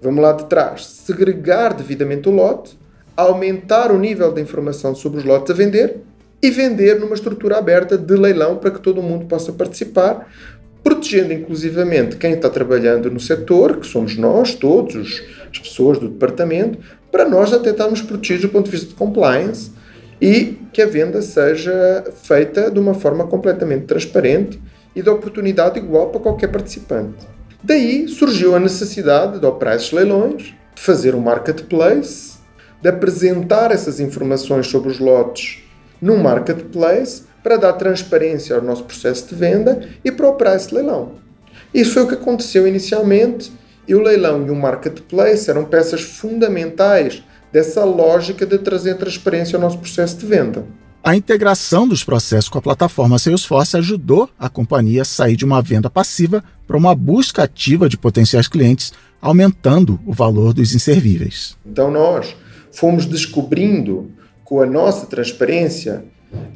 Vamos 0.00 0.22
lá 0.22 0.32
de 0.32 0.44
trás. 0.44 0.86
Segregar 0.86 1.74
devidamente 1.74 2.28
o 2.28 2.32
lote, 2.32 2.78
aumentar 3.16 3.90
o 3.90 3.98
nível 3.98 4.32
de 4.32 4.40
informação 4.40 4.94
sobre 4.94 5.18
os 5.18 5.24
lotes 5.24 5.50
a 5.50 5.54
vender 5.54 6.00
e 6.42 6.50
vender 6.50 7.00
numa 7.00 7.14
estrutura 7.14 7.56
aberta 7.56 7.96
de 7.96 8.14
leilão 8.14 8.56
para 8.56 8.70
que 8.70 8.80
todo 8.80 9.02
mundo 9.02 9.24
possa 9.24 9.52
participar, 9.52 10.30
protegendo 10.84 11.32
inclusivamente 11.32 12.16
quem 12.16 12.34
está 12.34 12.50
trabalhando 12.50 13.10
no 13.10 13.18
setor, 13.18 13.78
que 13.78 13.86
somos 13.86 14.16
nós, 14.16 14.54
todos, 14.54 15.24
as 15.50 15.58
pessoas 15.58 15.98
do 15.98 16.08
departamento, 16.08 16.78
para 17.16 17.26
nós 17.26 17.50
até 17.50 17.70
estarmos 17.70 18.02
protegidos 18.02 18.42
do 18.42 18.50
ponto 18.50 18.66
de 18.66 18.72
vista 18.72 18.88
de 18.88 18.94
compliance 18.94 19.70
e 20.20 20.58
que 20.70 20.82
a 20.82 20.86
venda 20.86 21.22
seja 21.22 22.04
feita 22.24 22.70
de 22.70 22.78
uma 22.78 22.92
forma 22.92 23.26
completamente 23.26 23.86
transparente 23.86 24.60
e 24.94 25.00
de 25.00 25.08
oportunidade 25.08 25.78
igual 25.78 26.10
para 26.10 26.20
qualquer 26.20 26.48
participante. 26.48 27.26
Daí 27.62 28.06
surgiu 28.06 28.54
a 28.54 28.60
necessidade 28.60 29.40
de 29.40 29.46
operar 29.46 29.76
esses 29.76 29.92
leilões, 29.92 30.54
de 30.74 30.82
fazer 30.82 31.14
um 31.14 31.20
marketplace, 31.20 32.34
de 32.82 32.88
apresentar 32.90 33.70
essas 33.70 33.98
informações 33.98 34.66
sobre 34.66 34.90
os 34.90 34.98
lotes 34.98 35.62
num 36.02 36.18
marketplace 36.18 37.22
para 37.42 37.56
dar 37.56 37.72
transparência 37.72 38.54
ao 38.54 38.60
nosso 38.60 38.84
processo 38.84 39.26
de 39.26 39.34
venda 39.34 39.88
e 40.04 40.12
para 40.12 40.28
operar 40.28 40.56
esse 40.56 40.74
leilão. 40.74 41.12
Isso 41.72 41.94
foi 41.94 42.02
o 42.02 42.08
que 42.08 42.14
aconteceu 42.14 42.68
inicialmente 42.68 43.50
e 43.86 43.94
o 43.94 44.02
leilão 44.02 44.46
e 44.46 44.50
o 44.50 44.56
marketplace 44.56 45.48
eram 45.48 45.64
peças 45.64 46.00
fundamentais 46.00 47.22
dessa 47.52 47.84
lógica 47.84 48.44
de 48.44 48.58
trazer 48.58 48.96
transparência 48.96 49.56
ao 49.56 49.62
nosso 49.62 49.78
processo 49.78 50.18
de 50.18 50.26
venda. 50.26 50.64
A 51.02 51.14
integração 51.14 51.86
dos 51.86 52.02
processos 52.02 52.48
com 52.48 52.58
a 52.58 52.62
plataforma 52.62 53.18
Salesforce 53.18 53.76
ajudou 53.76 54.28
a 54.36 54.48
companhia 54.48 55.02
a 55.02 55.04
sair 55.04 55.36
de 55.36 55.44
uma 55.44 55.62
venda 55.62 55.88
passiva 55.88 56.42
para 56.66 56.76
uma 56.76 56.96
busca 56.96 57.44
ativa 57.44 57.88
de 57.88 57.96
potenciais 57.96 58.48
clientes, 58.48 58.92
aumentando 59.22 60.00
o 60.04 60.12
valor 60.12 60.52
dos 60.52 60.74
inservíveis. 60.74 61.56
Então 61.64 61.92
nós 61.92 62.34
fomos 62.72 63.06
descobrindo 63.06 64.10
com 64.42 64.60
a 64.60 64.66
nossa 64.66 65.06
transparência, 65.06 66.04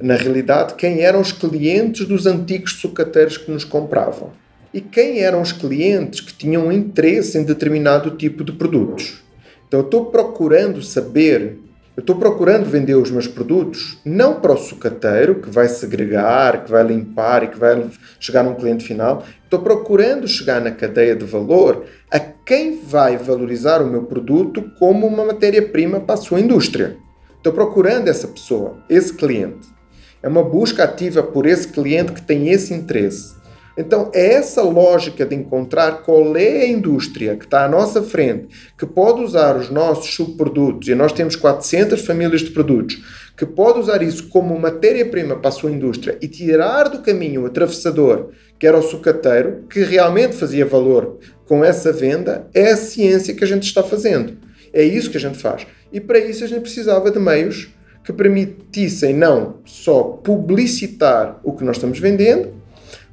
na 0.03 0.16
realidade, 0.16 0.75
quem 0.75 1.01
eram 1.01 1.21
os 1.21 1.31
clientes 1.31 2.07
dos 2.07 2.27
antigos 2.27 2.73
sucateiros 2.73 3.38
que 3.38 3.51
nos 3.53 3.64
compravam 3.64 4.33
e 4.73 4.81
quem 4.81 5.21
eram 5.21 5.43
os 5.43 5.53
clientes 5.53 6.21
que 6.21 6.33
tinham 6.33 6.71
interesse 6.71 7.39
em 7.39 7.45
determinado 7.45 8.13
tipo 8.13 8.45
de 8.45 8.53
produtos. 8.53 9.23
Então 9.67 9.81
eu 9.81 9.85
estou 9.85 10.07
procurando 10.07 10.83
saber 10.83 11.59
eu 11.97 12.03
estou 12.03 12.17
procurando 12.17 12.65
vender 12.65 12.95
os 12.95 13.11
meus 13.11 13.27
produtos 13.27 13.99
não 14.05 14.41
para 14.41 14.55
o 14.55 14.57
sucateiro, 14.57 15.35
que 15.35 15.51
vai 15.51 15.69
segregar, 15.69 16.65
que 16.65 16.71
vai 16.71 16.83
limpar 16.83 17.43
e 17.43 17.49
que 17.49 17.59
vai 17.59 17.91
chegar 18.19 18.47
a 18.47 18.49
um 18.49 18.55
cliente 18.55 18.85
final. 18.85 19.23
Estou 19.45 19.61
procurando 19.61 20.27
chegar 20.27 20.63
na 20.63 20.71
cadeia 20.71 21.15
de 21.15 21.27
valor 21.27 21.85
a 22.11 22.19
quem 22.19 22.81
vai 22.81 23.19
valorizar 23.19 23.83
o 23.83 23.87
meu 23.87 24.05
produto 24.05 24.71
como 24.79 25.07
uma 25.07 25.27
matéria-prima 25.27 26.01
para 26.01 26.15
a 26.15 26.19
sua 26.19 26.41
indústria. 26.41 26.97
Estou 27.37 27.53
procurando 27.53 28.09
essa 28.09 28.29
pessoa, 28.29 28.79
esse 28.89 29.13
cliente. 29.13 29.69
É 30.23 30.29
uma 30.29 30.43
busca 30.43 30.85
ativa 30.85 31.23
por 31.23 31.45
esse 31.45 31.69
cliente 31.69 32.13
que 32.13 32.23
tem 32.23 32.49
esse 32.49 32.73
interesse. 32.73 33.39
Então, 33.81 34.11
é 34.12 34.35
essa 34.35 34.61
lógica 34.61 35.25
de 35.25 35.35
encontrar 35.35 36.03
qual 36.03 36.37
é 36.37 36.61
a 36.61 36.69
indústria 36.69 37.35
que 37.35 37.47
está 37.47 37.64
à 37.64 37.69
nossa 37.69 38.03
frente, 38.03 38.49
que 38.77 38.85
pode 38.85 39.23
usar 39.23 39.57
os 39.57 39.71
nossos 39.71 40.12
subprodutos, 40.14 40.87
e 40.88 40.95
nós 40.95 41.12
temos 41.12 41.35
400 41.35 42.03
famílias 42.03 42.43
de 42.43 42.51
produtos, 42.51 43.03
que 43.35 43.47
pode 43.47 43.79
usar 43.79 44.03
isso 44.03 44.29
como 44.29 44.59
matéria-prima 44.61 45.35
para 45.37 45.49
a 45.49 45.53
sua 45.53 45.71
indústria 45.71 46.19
e 46.21 46.29
tirar 46.29 46.90
do 46.90 46.99
caminho 46.99 47.45
o 47.45 47.47
atravessador, 47.47 48.29
que 48.59 48.66
era 48.66 48.77
o 48.77 48.83
sucateiro, 48.83 49.64
que 49.71 49.81
realmente 49.81 50.37
fazia 50.37 50.66
valor 50.66 51.19
com 51.47 51.64
essa 51.64 51.90
venda, 51.90 52.47
é 52.53 52.73
a 52.73 52.77
ciência 52.77 53.35
que 53.35 53.43
a 53.43 53.47
gente 53.47 53.62
está 53.62 53.83
fazendo. 53.83 54.37
É 54.75 54.85
isso 54.85 55.11
que 55.11 55.16
a 55.16 55.21
gente 55.21 55.38
faz. 55.38 55.66
E 55.90 55.99
para 55.99 56.19
isso 56.19 56.45
a 56.45 56.47
gente 56.47 56.61
precisava 56.61 57.11
de 57.11 57.19
meios 57.19 57.75
que 58.05 58.12
permitissem 58.12 59.14
não 59.14 59.61
só 59.64 60.03
publicitar 60.03 61.40
o 61.43 61.55
que 61.55 61.64
nós 61.64 61.77
estamos 61.77 61.99
vendendo, 61.99 62.60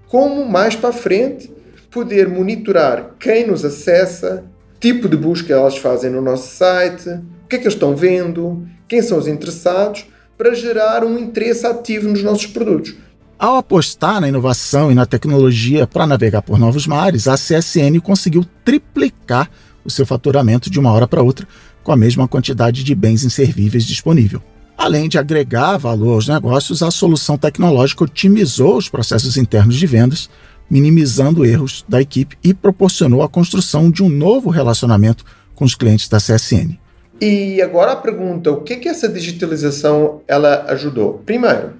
como 0.08 0.46
mais 0.50 0.76
para 0.76 0.92
frente 0.92 1.52
poder 1.92 2.28
monitorar 2.28 3.16
quem 3.20 3.48
nos 3.48 3.66
acessa, 3.66 4.44
tipo 4.80 5.10
de 5.10 5.18
busca 5.18 5.54
elas 5.54 5.78
fazem 5.78 6.12
no 6.12 6.22
nosso 6.22 6.56
site, 6.56 7.10
o 7.10 7.48
que 7.48 7.56
é 7.56 7.60
que 7.60 7.66
eles 7.66 7.74
estão 7.74 7.96
vendo, 7.96 8.68
quem 8.88 9.02
são 9.02 9.18
os 9.18 9.28
interessados, 9.28 10.06
para 10.38 10.54
gerar 10.54 11.04
um 11.04 11.18
interesse 11.18 11.66
ativo 11.66 12.08
nos 12.08 12.22
nossos 12.22 12.46
produtos. 12.46 12.96
Ao 13.40 13.58
apostar 13.58 14.20
na 14.20 14.28
inovação 14.28 14.92
e 14.92 14.96
na 14.96 15.06
tecnologia 15.06 15.86
para 15.86 16.08
navegar 16.08 16.42
por 16.42 16.60
novos 16.60 16.88
mares, 16.88 17.28
a 17.28 17.36
CSN 17.36 18.00
conseguiu 18.02 18.46
triplicar 18.64 19.50
o 19.84 19.90
seu 19.90 20.06
faturamento 20.06 20.70
de 20.70 20.80
uma 20.80 20.92
hora 20.92 21.08
para 21.08 21.22
outra 21.22 21.48
com 21.84 21.92
a 21.92 21.98
mesma 21.98 22.28
quantidade 22.28 22.84
de 22.84 22.94
bens 22.94 23.24
inservíveis 23.24 23.86
disponível. 23.86 24.42
Além 24.78 25.10
de 25.10 25.18
agregar 25.18 25.78
valor 25.78 26.14
aos 26.14 26.28
negócios, 26.28 26.84
a 26.84 26.92
solução 26.92 27.36
tecnológica 27.36 28.04
otimizou 28.04 28.78
os 28.78 28.88
processos 28.88 29.36
internos 29.36 29.76
de 29.76 29.88
vendas, 29.88 30.30
minimizando 30.70 31.44
erros 31.44 31.84
da 31.90 32.00
equipe 32.00 32.38
e 32.44 32.54
proporcionou 32.54 33.24
a 33.24 33.30
construção 33.30 33.90
de 33.90 34.04
um 34.04 34.10
novo 34.10 34.52
relacionamento 34.52 35.26
com 35.56 35.66
os 35.66 35.74
clientes 35.74 36.08
da 36.08 36.20
CSN. 36.20 36.78
E 37.20 37.60
agora 37.62 37.94
a 37.94 37.96
pergunta, 37.96 38.52
o 38.52 38.62
que 38.62 38.76
que 38.76 38.88
essa 38.88 39.10
digitalização 39.10 40.22
ela 40.28 40.66
ajudou? 40.70 41.24
Primeiro, 41.26 41.74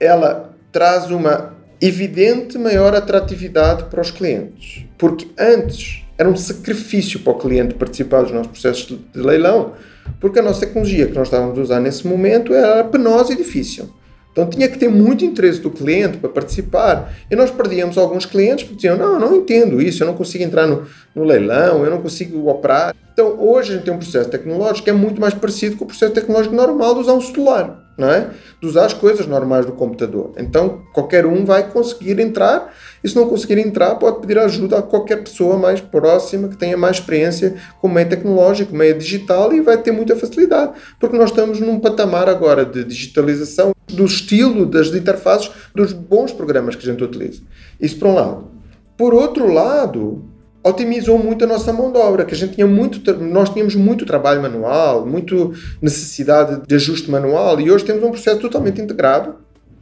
ela 0.00 0.52
traz 0.72 1.10
uma 1.10 1.54
evidente 1.80 2.58
maior 2.58 2.92
atratividade 2.94 3.84
para 3.84 4.00
os 4.00 4.10
clientes. 4.10 4.84
Porque 4.98 5.28
antes 5.38 6.02
era 6.18 6.28
um 6.28 6.36
sacrifício 6.36 7.20
para 7.20 7.32
o 7.32 7.38
cliente 7.38 7.74
participar 7.74 8.22
dos 8.22 8.32
nossos 8.32 8.52
processos 8.52 8.86
de 8.86 9.20
leilão, 9.20 9.74
porque 10.20 10.38
a 10.38 10.42
nossa 10.42 10.60
tecnologia 10.60 11.06
que 11.06 11.14
nós 11.14 11.28
estávamos 11.28 11.58
a 11.58 11.62
usar 11.62 11.80
nesse 11.80 12.06
momento 12.06 12.54
era 12.54 12.84
penosa 12.84 13.32
e 13.32 13.36
difícil. 13.36 13.88
Então 14.32 14.48
tinha 14.48 14.66
que 14.66 14.78
ter 14.78 14.88
muito 14.88 15.24
interesse 15.24 15.60
do 15.60 15.70
cliente 15.70 16.16
para 16.16 16.30
participar. 16.30 17.12
E 17.30 17.36
nós 17.36 17.50
perdíamos 17.50 17.98
alguns 17.98 18.24
clientes 18.24 18.64
porque 18.64 18.76
diziam: 18.76 18.96
Não, 18.96 19.18
não 19.20 19.36
entendo 19.36 19.80
isso, 19.80 20.02
eu 20.02 20.06
não 20.06 20.14
consigo 20.14 20.42
entrar 20.42 20.66
no, 20.66 20.86
no 21.14 21.22
leilão, 21.22 21.84
eu 21.84 21.90
não 21.90 22.00
consigo 22.00 22.48
operar. 22.48 22.94
Então 23.12 23.38
hoje 23.38 23.72
a 23.72 23.74
gente 23.76 23.84
tem 23.84 23.92
um 23.92 23.98
processo 23.98 24.30
tecnológico 24.30 24.84
que 24.84 24.90
é 24.90 24.94
muito 24.94 25.20
mais 25.20 25.34
parecido 25.34 25.76
com 25.76 25.84
o 25.84 25.88
processo 25.88 26.14
tecnológico 26.14 26.54
normal 26.54 26.94
de 26.94 27.00
usar 27.00 27.12
um 27.12 27.20
celular 27.20 27.82
não 27.96 28.10
é? 28.10 28.30
De 28.60 28.66
usar 28.66 28.86
as 28.86 28.94
coisas 28.94 29.26
normais 29.26 29.66
do 29.66 29.72
computador. 29.72 30.32
Então, 30.36 30.82
qualquer 30.92 31.26
um 31.26 31.44
vai 31.44 31.70
conseguir 31.70 32.18
entrar, 32.20 32.72
e 33.02 33.08
se 33.08 33.16
não 33.16 33.28
conseguir 33.28 33.58
entrar, 33.58 33.96
pode 33.96 34.20
pedir 34.20 34.38
ajuda 34.38 34.78
a 34.78 34.82
qualquer 34.82 35.22
pessoa 35.22 35.58
mais 35.58 35.80
próxima, 35.80 36.48
que 36.48 36.56
tenha 36.56 36.76
mais 36.76 36.96
experiência 36.96 37.54
com 37.80 37.88
meio 37.88 38.08
tecnológico, 38.08 38.74
meio 38.74 38.96
digital, 38.96 39.52
e 39.52 39.60
vai 39.60 39.78
ter 39.78 39.92
muita 39.92 40.14
facilidade, 40.14 40.72
porque 41.00 41.16
nós 41.16 41.30
estamos 41.30 41.60
num 41.60 41.80
patamar 41.80 42.28
agora 42.28 42.64
de 42.64 42.84
digitalização 42.84 43.72
do 43.88 44.04
estilo 44.04 44.64
das 44.64 44.88
interfaces 44.88 45.50
dos 45.74 45.92
bons 45.92 46.32
programas 46.32 46.76
que 46.76 46.88
a 46.88 46.92
gente 46.92 47.02
utiliza. 47.02 47.42
Isso 47.80 47.98
por 47.98 48.08
um 48.08 48.14
lado. 48.14 48.44
Por 48.96 49.14
outro 49.14 49.52
lado, 49.52 50.24
otimizou 50.62 51.18
muito 51.18 51.44
a 51.44 51.48
nossa 51.48 51.72
mão 51.72 51.90
de 51.90 51.98
obra, 51.98 52.24
que 52.24 52.34
a 52.34 52.36
gente 52.36 52.54
tinha 52.54 52.66
muito, 52.66 53.12
nós 53.18 53.50
tínhamos 53.50 53.74
muito 53.74 54.06
trabalho 54.06 54.40
manual, 54.40 55.04
muito 55.04 55.52
necessidade 55.80 56.62
de 56.66 56.74
ajuste 56.74 57.10
manual 57.10 57.60
e 57.60 57.70
hoje 57.70 57.84
temos 57.84 58.02
um 58.02 58.10
processo 58.10 58.40
totalmente 58.40 58.80
integrado 58.80 59.34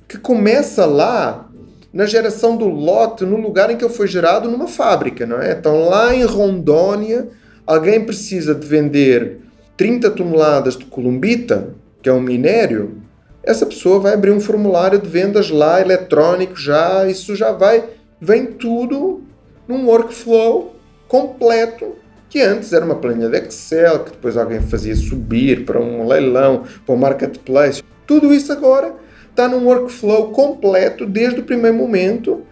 que 0.08 0.18
começa 0.18 0.86
lá 0.86 1.49
na 1.92 2.06
geração 2.06 2.56
do 2.56 2.68
lote 2.68 3.24
no 3.24 3.36
lugar 3.36 3.70
em 3.70 3.76
que 3.76 3.84
ele 3.84 3.92
foi 3.92 4.06
gerado 4.06 4.50
numa 4.50 4.68
fábrica, 4.68 5.26
não 5.26 5.40
é? 5.40 5.52
Então 5.52 5.88
lá 5.88 6.14
em 6.14 6.24
Rondônia 6.24 7.28
alguém 7.66 8.04
precisa 8.04 8.54
de 8.54 8.66
vender 8.66 9.38
30 9.76 10.10
toneladas 10.10 10.76
de 10.76 10.84
columbita, 10.84 11.74
que 12.02 12.08
é 12.08 12.12
um 12.12 12.20
minério, 12.20 13.00
essa 13.42 13.64
pessoa 13.64 13.98
vai 13.98 14.14
abrir 14.14 14.30
um 14.30 14.40
formulário 14.40 14.98
de 14.98 15.08
vendas 15.08 15.50
lá 15.50 15.80
eletrónico 15.80 16.56
já, 16.56 17.08
isso 17.08 17.34
já 17.34 17.52
vai, 17.52 17.84
vem 18.20 18.46
tudo 18.46 19.22
num 19.66 19.86
workflow 19.86 20.76
completo 21.08 21.96
que 22.28 22.40
antes 22.40 22.72
era 22.72 22.84
uma 22.84 22.94
planilha 22.94 23.28
de 23.28 23.38
Excel, 23.38 24.04
que 24.04 24.12
depois 24.12 24.36
alguém 24.36 24.60
fazia 24.60 24.94
subir 24.94 25.64
para 25.64 25.80
um 25.80 26.06
leilão, 26.06 26.62
para 26.86 26.94
um 26.94 26.98
marketplace. 26.98 27.82
Tudo 28.06 28.32
isso 28.32 28.52
agora 28.52 28.94
está 29.40 29.48
num 29.48 29.64
workflow 29.64 30.30
completo 30.30 31.06
desde 31.06 31.40
o 31.40 31.42
primeiro 31.42 31.76
momento, 31.76 32.42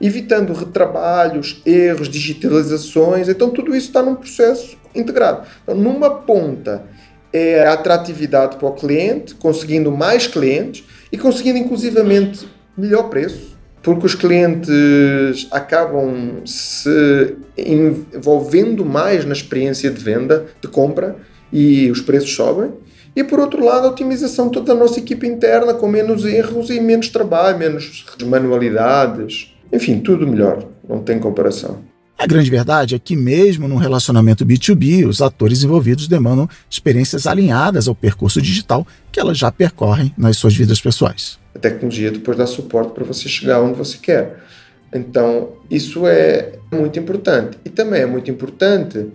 evitando 0.00 0.54
retrabalhos, 0.54 1.60
erros, 1.66 2.08
digitalizações. 2.08 3.28
Então, 3.28 3.50
tudo 3.50 3.76
isso 3.76 3.88
está 3.88 4.02
num 4.02 4.14
processo 4.14 4.78
integrado. 4.94 5.46
Então, 5.62 5.74
numa 5.74 6.08
ponta 6.10 6.84
é 7.30 7.66
a 7.66 7.74
atratividade 7.74 8.56
para 8.56 8.66
o 8.66 8.72
cliente, 8.72 9.34
conseguindo 9.34 9.92
mais 9.92 10.26
clientes 10.26 10.84
e 11.12 11.18
conseguindo 11.18 11.58
inclusivamente 11.58 12.48
melhor 12.76 13.10
preço 13.10 13.58
porque 13.80 14.06
os 14.06 14.14
clientes 14.14 15.46
acabam 15.50 16.42
se 16.44 17.36
envolvendo 17.56 18.84
mais 18.84 19.24
na 19.24 19.32
experiência 19.32 19.90
de 19.90 20.02
venda, 20.02 20.46
de 20.60 20.68
compra, 20.68 21.16
e 21.50 21.90
os 21.90 22.00
preços 22.00 22.34
sobem. 22.34 22.72
E 23.14 23.24
por 23.24 23.40
outro 23.40 23.64
lado, 23.64 23.86
a 23.86 23.90
otimização 23.90 24.46
de 24.46 24.52
toda 24.52 24.72
a 24.72 24.74
nossa 24.74 24.98
equipe 24.98 25.26
interna, 25.26 25.74
com 25.74 25.88
menos 25.88 26.24
erros 26.24 26.70
e 26.70 26.80
menos 26.80 27.08
trabalho, 27.08 27.58
menos 27.58 28.04
manualidades. 28.24 29.54
Enfim, 29.72 30.00
tudo 30.00 30.26
melhor, 30.26 30.64
não 30.88 31.00
tem 31.00 31.18
comparação. 31.18 31.78
A 32.18 32.26
grande 32.26 32.50
verdade 32.50 32.96
é 32.96 32.98
que, 32.98 33.14
mesmo 33.14 33.68
num 33.68 33.76
relacionamento 33.76 34.44
B2B, 34.44 35.06
os 35.06 35.22
atores 35.22 35.62
envolvidos 35.62 36.08
demandam 36.08 36.48
experiências 36.68 37.28
alinhadas 37.28 37.86
ao 37.86 37.94
percurso 37.94 38.42
digital 38.42 38.84
que 39.12 39.20
elas 39.20 39.38
já 39.38 39.52
percorrem 39.52 40.12
nas 40.18 40.36
suas 40.36 40.52
vidas 40.52 40.80
pessoais. 40.80 41.38
A 41.54 41.60
tecnologia 41.60 42.10
depois 42.10 42.36
dá 42.36 42.44
suporte 42.44 42.92
para 42.92 43.04
você 43.04 43.28
chegar 43.28 43.60
onde 43.62 43.78
você 43.78 43.98
quer. 43.98 44.42
Então, 44.92 45.50
isso 45.70 46.08
é 46.08 46.54
muito 46.72 46.98
importante. 46.98 47.56
E 47.64 47.70
também 47.70 48.02
é 48.02 48.06
muito 48.06 48.28
importante 48.30 49.06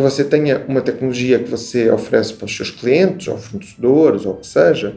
que 0.00 0.10
você 0.10 0.24
tenha 0.24 0.64
uma 0.66 0.80
tecnologia 0.80 1.38
que 1.38 1.50
você 1.50 1.90
oferece 1.90 2.32
para 2.32 2.46
os 2.46 2.56
seus 2.56 2.70
clientes, 2.70 3.28
ou 3.28 3.36
fornecedores, 3.36 4.24
ou 4.24 4.32
o 4.32 4.36
que 4.36 4.46
seja, 4.46 4.96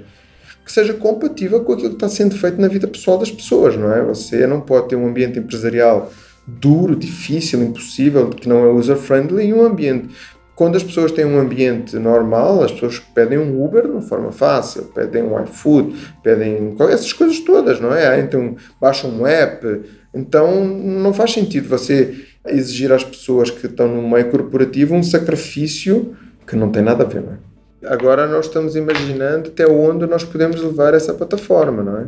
que 0.65 0.71
seja 0.71 0.93
compatível 0.93 1.61
com 1.63 1.73
aquilo 1.73 1.89
que 1.89 1.95
está 1.95 2.07
sendo 2.07 2.35
feito 2.35 2.59
na 2.59 2.69
vida 2.69 2.87
pessoal 2.87 3.17
das 3.17 3.29
pessoas, 3.29 3.75
não 3.75 3.93
é? 3.93 4.01
Você 4.03 4.47
não 4.47 4.61
pode 4.61 4.87
ter 4.89 4.95
um 4.95 5.05
ambiente 5.07 5.37
empresarial 5.37 6.11
duro, 6.47 6.95
difícil, 6.95 7.61
impossível, 7.61 8.29
que 8.29 8.47
não 8.47 8.63
é 8.63 8.71
user-friendly, 8.71 9.47
e 9.47 9.53
um 9.53 9.65
ambiente. 9.65 10.09
Quando 10.55 10.75
as 10.75 10.83
pessoas 10.83 11.11
têm 11.11 11.25
um 11.25 11.39
ambiente 11.39 11.97
normal, 11.97 12.63
as 12.63 12.71
pessoas 12.71 12.99
pedem 12.99 13.39
um 13.39 13.63
Uber 13.63 13.83
de 13.83 13.91
uma 13.91 14.01
forma 14.01 14.31
fácil, 14.31 14.83
pedem 14.83 15.23
um 15.23 15.41
iFood, 15.43 15.95
pedem 16.21 16.75
essas 16.89 17.11
coisas 17.11 17.39
todas, 17.39 17.79
não 17.79 17.93
é? 17.93 18.19
Então 18.19 18.55
baixam 18.79 19.09
um 19.09 19.25
app. 19.25 19.81
Então 20.13 20.63
não 20.63 21.11
faz 21.11 21.33
sentido 21.33 21.67
você 21.67 22.13
exigir 22.47 22.91
às 22.91 23.03
pessoas 23.03 23.49
que 23.49 23.65
estão 23.65 23.87
no 23.87 24.07
meio 24.07 24.29
corporativo 24.29 24.95
um 24.95 25.03
sacrifício 25.03 26.15
que 26.45 26.55
não 26.55 26.69
tem 26.69 26.81
nada 26.81 27.03
a 27.03 27.07
ver, 27.07 27.21
não 27.21 27.33
é? 27.33 27.37
Agora 27.85 28.27
nós 28.27 28.45
estamos 28.45 28.75
imaginando 28.75 29.49
até 29.49 29.67
onde 29.67 30.05
nós 30.05 30.23
podemos 30.23 30.61
levar 30.61 30.93
essa 30.93 31.13
plataforma, 31.13 31.83
não 31.83 31.97
é? 31.97 32.05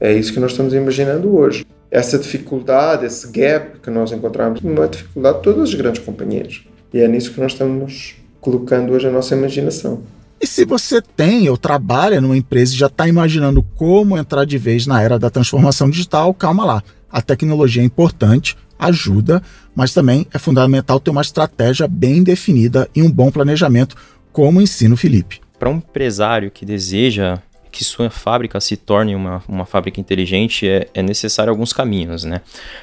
É 0.00 0.12
isso 0.12 0.32
que 0.32 0.38
nós 0.38 0.52
estamos 0.52 0.72
imaginando 0.72 1.36
hoje 1.36 1.66
essa 1.90 2.18
dificuldade, 2.18 3.06
esse 3.06 3.26
gap 3.32 3.80
que 3.80 3.90
nós 3.90 4.12
encontramos, 4.12 4.60
é 4.62 4.86
dificuldade 4.88 5.38
de 5.38 5.42
todas 5.42 5.62
as 5.70 5.74
grandes 5.74 6.04
companhias. 6.04 6.62
E 6.92 7.00
é 7.00 7.08
nisso 7.08 7.32
que 7.32 7.40
nós 7.40 7.52
estamos 7.52 8.14
colocando 8.40 8.92
hoje 8.92 9.08
a 9.08 9.10
nossa 9.10 9.34
imaginação. 9.34 10.02
E 10.40 10.46
se 10.46 10.64
você 10.64 11.02
tem 11.02 11.48
ou 11.48 11.56
trabalha 11.56 12.20
numa 12.20 12.36
empresa 12.36 12.72
e 12.72 12.78
já 12.78 12.86
está 12.86 13.08
imaginando 13.08 13.62
como 13.74 14.16
entrar 14.16 14.44
de 14.44 14.56
vez 14.56 14.86
na 14.86 15.02
era 15.02 15.18
da 15.18 15.30
transformação 15.30 15.90
digital, 15.90 16.32
calma 16.32 16.64
lá. 16.64 16.82
A 17.10 17.20
tecnologia 17.20 17.82
é 17.82 17.84
importante, 17.84 18.56
ajuda, 18.78 19.42
mas 19.74 19.92
também 19.92 20.26
é 20.32 20.38
fundamental 20.38 21.00
ter 21.00 21.10
uma 21.10 21.22
estratégia 21.22 21.88
bem 21.88 22.22
definida 22.22 22.88
e 22.94 23.02
um 23.02 23.10
bom 23.10 23.30
planejamento, 23.30 23.96
como 24.32 24.60
ensina 24.60 24.94
o 24.94 24.98
Felipe. 24.98 25.40
Para 25.58 25.70
um 25.70 25.76
empresário 25.76 26.50
que 26.50 26.64
deseja 26.64 27.38
que 27.70 27.84
sua 27.84 28.10
fábrica 28.10 28.60
se 28.60 28.76
torne 28.76 29.14
uma, 29.14 29.42
uma 29.46 29.66
fábrica 29.66 30.00
inteligente 30.00 30.66
é, 30.66 30.88
é 30.94 31.02
necessário 31.02 31.50
alguns 31.50 31.72
caminhos, 31.72 32.24
né? 32.24 32.40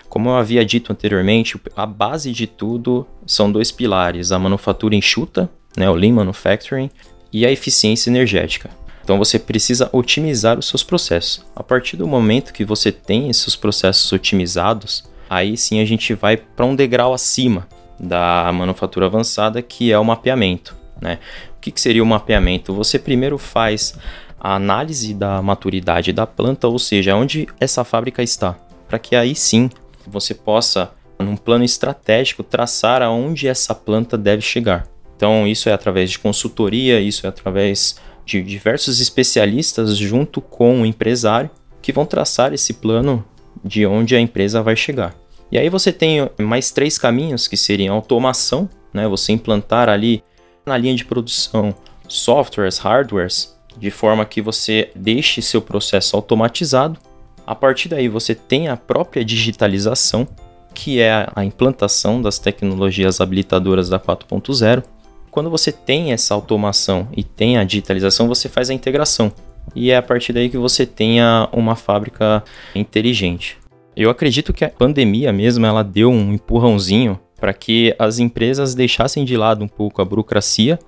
Como 0.08 0.30
eu 0.30 0.36
havia 0.36 0.64
dito 0.64 0.92
anteriormente, 0.92 1.60
a 1.76 1.86
base 1.86 2.32
de 2.32 2.48
tudo 2.48 3.06
são 3.26 3.52
dois 3.52 3.72
pilares: 3.72 4.32
a 4.32 4.40
manufatura 4.40 4.96
enxuta, 4.96 5.50
né, 5.76 5.90
o 5.90 5.96
Lean 5.96 6.14
Manufacturing, 6.14 6.90
e 7.32 7.46
a 7.46 7.52
eficiência 7.52 8.10
energética. 8.10 8.70
Então 9.04 9.18
você 9.18 9.38
precisa 9.38 9.90
otimizar 9.92 10.58
os 10.58 10.68
seus 10.68 10.82
processos. 10.82 11.46
A 11.56 11.62
partir 11.62 11.98
do 11.98 12.08
momento 12.08 12.54
que 12.54 12.66
você 12.66 12.92
tem 12.92 13.30
esses 13.30 13.56
processos 13.56 14.12
otimizados, 14.12 15.04
aí 15.30 15.58
sim 15.58 15.80
a 15.82 15.86
gente 15.86 16.14
vai 16.14 16.38
para 16.38 16.66
um 16.66 16.76
degrau 16.76 17.14
acima 17.14 17.68
da 18.00 18.52
manufatura 18.54 19.06
avançada, 19.06 19.62
que 19.62 19.92
é 19.92 19.98
o 19.98 20.04
mapeamento. 20.04 20.76
Né? 21.02 21.20
O 21.58 21.62
que, 21.62 21.72
que 21.72 21.82
seria 21.82 22.04
o 22.04 22.06
mapeamento? 22.06 22.74
Você 22.74 23.00
primeiro 23.00 23.38
faz 23.38 23.98
a 24.40 24.56
análise 24.56 25.14
da 25.14 25.42
maturidade 25.42 26.14
da 26.14 26.28
planta, 26.28 26.68
ou 26.68 26.78
seja, 26.78 27.16
onde 27.16 27.48
essa 27.60 27.84
fábrica 27.84 28.22
está, 28.22 28.56
para 28.88 29.00
que 29.00 29.16
aí 29.16 29.34
sim 29.34 29.70
você 30.06 30.34
possa, 30.34 30.92
num 31.18 31.36
plano 31.36 31.64
estratégico, 31.64 32.44
traçar 32.44 33.02
aonde 33.02 33.48
essa 33.48 33.74
planta 33.74 34.18
deve 34.18 34.42
chegar. 34.42 34.88
Então, 35.16 35.48
isso 35.48 35.70
é 35.70 35.74
através 35.74 36.12
de 36.12 36.20
consultoria, 36.20 37.00
isso 37.00 37.26
é 37.26 37.30
através 37.30 37.96
de 38.26 38.42
diversos 38.42 39.00
especialistas 39.00 39.98
junto 39.98 40.42
com 40.42 40.82
o 40.82 40.86
empresário 40.86 41.50
que 41.82 41.94
vão 41.94 42.06
traçar 42.06 42.54
esse 42.54 42.74
plano 42.74 43.24
de 43.66 43.86
onde 43.86 44.16
a 44.16 44.20
empresa 44.20 44.62
vai 44.62 44.76
chegar. 44.76 45.16
E 45.52 45.58
aí 45.58 45.70
você 45.70 45.92
tem 45.92 46.30
mais 46.40 46.72
três 46.72 46.98
caminhos 46.98 47.48
que 47.48 47.58
seriam 47.58 47.96
automação, 47.96 48.70
né? 48.94 49.08
Você 49.08 49.32
implantar 49.32 49.90
ali 49.90 50.24
na 50.66 50.78
linha 50.78 50.96
de 50.96 51.04
produção 51.04 51.74
softwares, 52.08 52.78
hardwares, 52.78 53.56
de 53.78 53.90
forma 53.90 54.26
que 54.26 54.42
você 54.42 54.92
deixe 54.96 55.42
seu 55.42 55.62
processo 55.62 56.16
automatizado. 56.16 57.00
A 57.46 57.56
partir 57.56 57.90
daí 57.90 58.08
você 58.08 58.36
tem 58.36 58.68
a 58.68 58.78
própria 58.78 59.26
digitalização, 59.26 60.28
que 60.74 61.00
é 61.00 61.28
a 61.36 61.44
implantação 61.44 62.22
das 62.22 62.38
tecnologias 62.38 63.20
habilitadoras 63.20 63.90
da 63.90 64.00
4.0. 64.00 64.84
Quando 65.32 65.50
você 65.50 65.72
tem 65.72 66.12
essa 66.12 66.34
automação 66.34 67.08
e 67.16 67.24
tem 67.24 67.58
a 67.58 67.64
digitalização, 67.64 68.28
você 68.28 68.48
faz 68.48 68.70
a 68.70 68.74
integração. 68.74 69.32
E 69.74 69.92
é 69.92 69.98
a 69.98 70.02
partir 70.02 70.34
daí 70.34 70.50
que 70.50 70.58
você 70.58 70.86
tenha 70.86 71.50
uma 71.52 71.76
fábrica 71.76 72.44
inteligente. 72.74 73.58
Eu 73.96 74.10
acredito 74.10 74.54
que 74.54 74.66
a 74.66 74.70
pandemia 74.70 75.32
mesmo 75.32 75.66
ela 75.66 75.84
deu 75.84 76.12
um 76.12 76.34
empurrãozinho 76.34 77.20
para 77.40 77.54
que 77.54 77.96
as 77.98 78.20
empresas 78.20 78.76
deixassem 78.76 79.24
de 79.24 79.38
lado 79.38 79.64
um 79.64 79.68
pouco 79.68 80.02
a 80.02 80.06
burocracia 80.06 80.80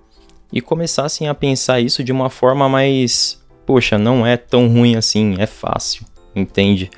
e 0.51 0.61
começassem 0.61 1.27
a 1.27 1.33
pensar 1.33 1.79
isso 1.79 2.03
de 2.03 2.11
uma 2.11 2.29
forma 2.29 2.67
mais, 2.69 3.41
poxa, 3.65 3.97
não 3.97 4.25
é 4.25 4.37
tão 4.37 4.67
ruim 4.67 4.95
assim, 4.95 5.35
é 5.37 5.45
fácil, 5.45 6.05
entende? 6.35 6.89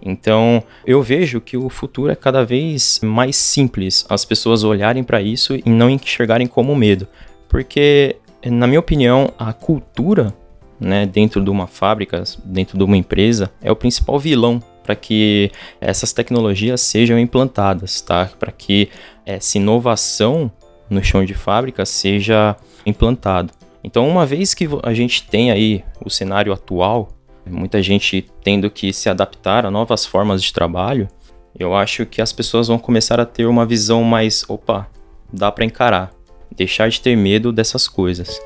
Então, 0.00 0.62
eu 0.86 1.02
vejo 1.02 1.40
que 1.40 1.56
o 1.56 1.68
futuro 1.68 2.10
é 2.10 2.14
cada 2.14 2.44
vez 2.44 3.00
mais 3.02 3.36
simples, 3.36 4.04
as 4.08 4.24
pessoas 4.24 4.64
olharem 4.64 5.02
para 5.02 5.22
isso 5.22 5.54
e 5.54 5.70
não 5.70 5.88
enxergarem 5.88 6.46
como 6.46 6.74
medo, 6.74 7.06
porque 7.48 8.16
na 8.50 8.66
minha 8.66 8.80
opinião, 8.80 9.32
a 9.38 9.52
cultura, 9.52 10.34
né, 10.82 11.06
dentro 11.06 11.42
de 11.42 11.48
uma 11.48 11.66
fábrica, 11.66 12.24
dentro 12.44 12.76
de 12.76 12.84
uma 12.84 12.96
empresa, 12.96 13.50
é 13.62 13.70
o 13.70 13.76
principal 13.76 14.18
vilão 14.18 14.62
para 14.82 14.96
que 14.96 15.50
essas 15.80 16.12
tecnologias 16.12 16.80
sejam 16.80 17.18
implantadas, 17.18 18.00
tá? 18.00 18.28
Para 18.38 18.50
que 18.50 18.88
essa 19.24 19.56
inovação 19.56 20.50
no 20.90 21.02
chão 21.02 21.24
de 21.24 21.34
fábrica 21.34 21.86
seja 21.86 22.56
implantado. 22.84 23.52
Então, 23.84 24.08
uma 24.08 24.26
vez 24.26 24.54
que 24.54 24.68
a 24.82 24.92
gente 24.92 25.22
tem 25.28 25.52
aí 25.52 25.84
o 26.04 26.10
cenário 26.10 26.52
atual, 26.52 27.08
muita 27.48 27.80
gente 27.80 28.28
tendo 28.42 28.68
que 28.68 28.92
se 28.92 29.08
adaptar 29.08 29.64
a 29.64 29.70
novas 29.70 30.04
formas 30.04 30.42
de 30.42 30.52
trabalho, 30.52 31.08
eu 31.56 31.74
acho 31.74 32.04
que 32.06 32.20
as 32.20 32.32
pessoas 32.32 32.66
vão 32.66 32.78
começar 32.78 33.20
a 33.20 33.26
ter 33.26 33.46
uma 33.46 33.64
visão 33.64 34.02
mais, 34.02 34.44
opa, 34.48 34.88
dá 35.32 35.50
para 35.52 35.64
encarar, 35.64 36.10
deixar 36.56 36.88
de 36.88 37.00
ter 37.00 37.16
medo 37.16 37.52
dessas 37.52 37.86
coisas. 37.86 38.40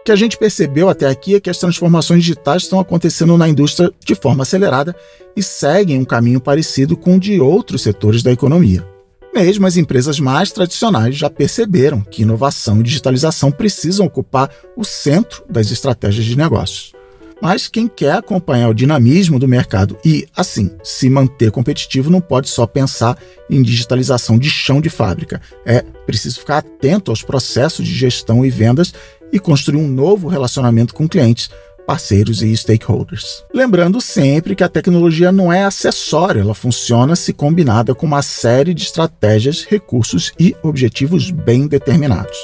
O 0.00 0.02
que 0.02 0.12
a 0.12 0.16
gente 0.16 0.38
percebeu 0.38 0.88
até 0.88 1.06
aqui 1.06 1.34
é 1.34 1.40
que 1.40 1.50
as 1.50 1.58
transformações 1.58 2.22
digitais 2.22 2.62
estão 2.62 2.80
acontecendo 2.80 3.36
na 3.36 3.46
indústria 3.46 3.92
de 4.02 4.14
forma 4.14 4.42
acelerada 4.42 4.96
e 5.36 5.42
seguem 5.42 5.98
um 5.98 6.06
caminho 6.06 6.40
parecido 6.40 6.96
com 6.96 7.16
o 7.16 7.20
de 7.20 7.38
outros 7.38 7.82
setores 7.82 8.22
da 8.22 8.32
economia. 8.32 8.86
Mesmo 9.32 9.66
as 9.66 9.76
empresas 9.76 10.18
mais 10.18 10.50
tradicionais 10.50 11.16
já 11.16 11.28
perceberam 11.28 12.00
que 12.00 12.22
inovação 12.22 12.80
e 12.80 12.82
digitalização 12.82 13.52
precisam 13.52 14.06
ocupar 14.06 14.50
o 14.74 14.84
centro 14.84 15.44
das 15.50 15.70
estratégias 15.70 16.24
de 16.24 16.36
negócios. 16.36 16.92
Mas 17.40 17.68
quem 17.68 17.88
quer 17.88 18.12
acompanhar 18.12 18.68
o 18.68 18.74
dinamismo 18.74 19.38
do 19.38 19.48
mercado 19.48 19.96
e, 20.04 20.26
assim, 20.36 20.70
se 20.84 21.08
manter 21.08 21.50
competitivo 21.50 22.10
não 22.10 22.20
pode 22.20 22.48
só 22.48 22.66
pensar 22.66 23.16
em 23.48 23.62
digitalização 23.62 24.38
de 24.38 24.50
chão 24.50 24.80
de 24.80 24.90
fábrica. 24.90 25.40
É 25.64 25.82
preciso 26.06 26.40
ficar 26.40 26.58
atento 26.58 27.10
aos 27.10 27.22
processos 27.22 27.86
de 27.86 27.94
gestão 27.94 28.44
e 28.44 28.50
vendas 28.50 28.92
e 29.32 29.38
construir 29.38 29.78
um 29.78 29.88
novo 29.88 30.28
relacionamento 30.28 30.94
com 30.94 31.08
clientes, 31.08 31.48
parceiros 31.86 32.42
e 32.42 32.56
stakeholders. 32.56 33.44
Lembrando 33.52 34.00
sempre 34.00 34.54
que 34.54 34.62
a 34.62 34.68
tecnologia 34.68 35.32
não 35.32 35.52
é 35.52 35.64
acessória, 35.64 36.40
ela 36.40 36.54
funciona 36.54 37.16
se 37.16 37.32
combinada 37.32 37.94
com 37.94 38.06
uma 38.06 38.22
série 38.22 38.74
de 38.74 38.82
estratégias, 38.82 39.64
recursos 39.64 40.32
e 40.38 40.54
objetivos 40.62 41.30
bem 41.30 41.66
determinados. 41.66 42.38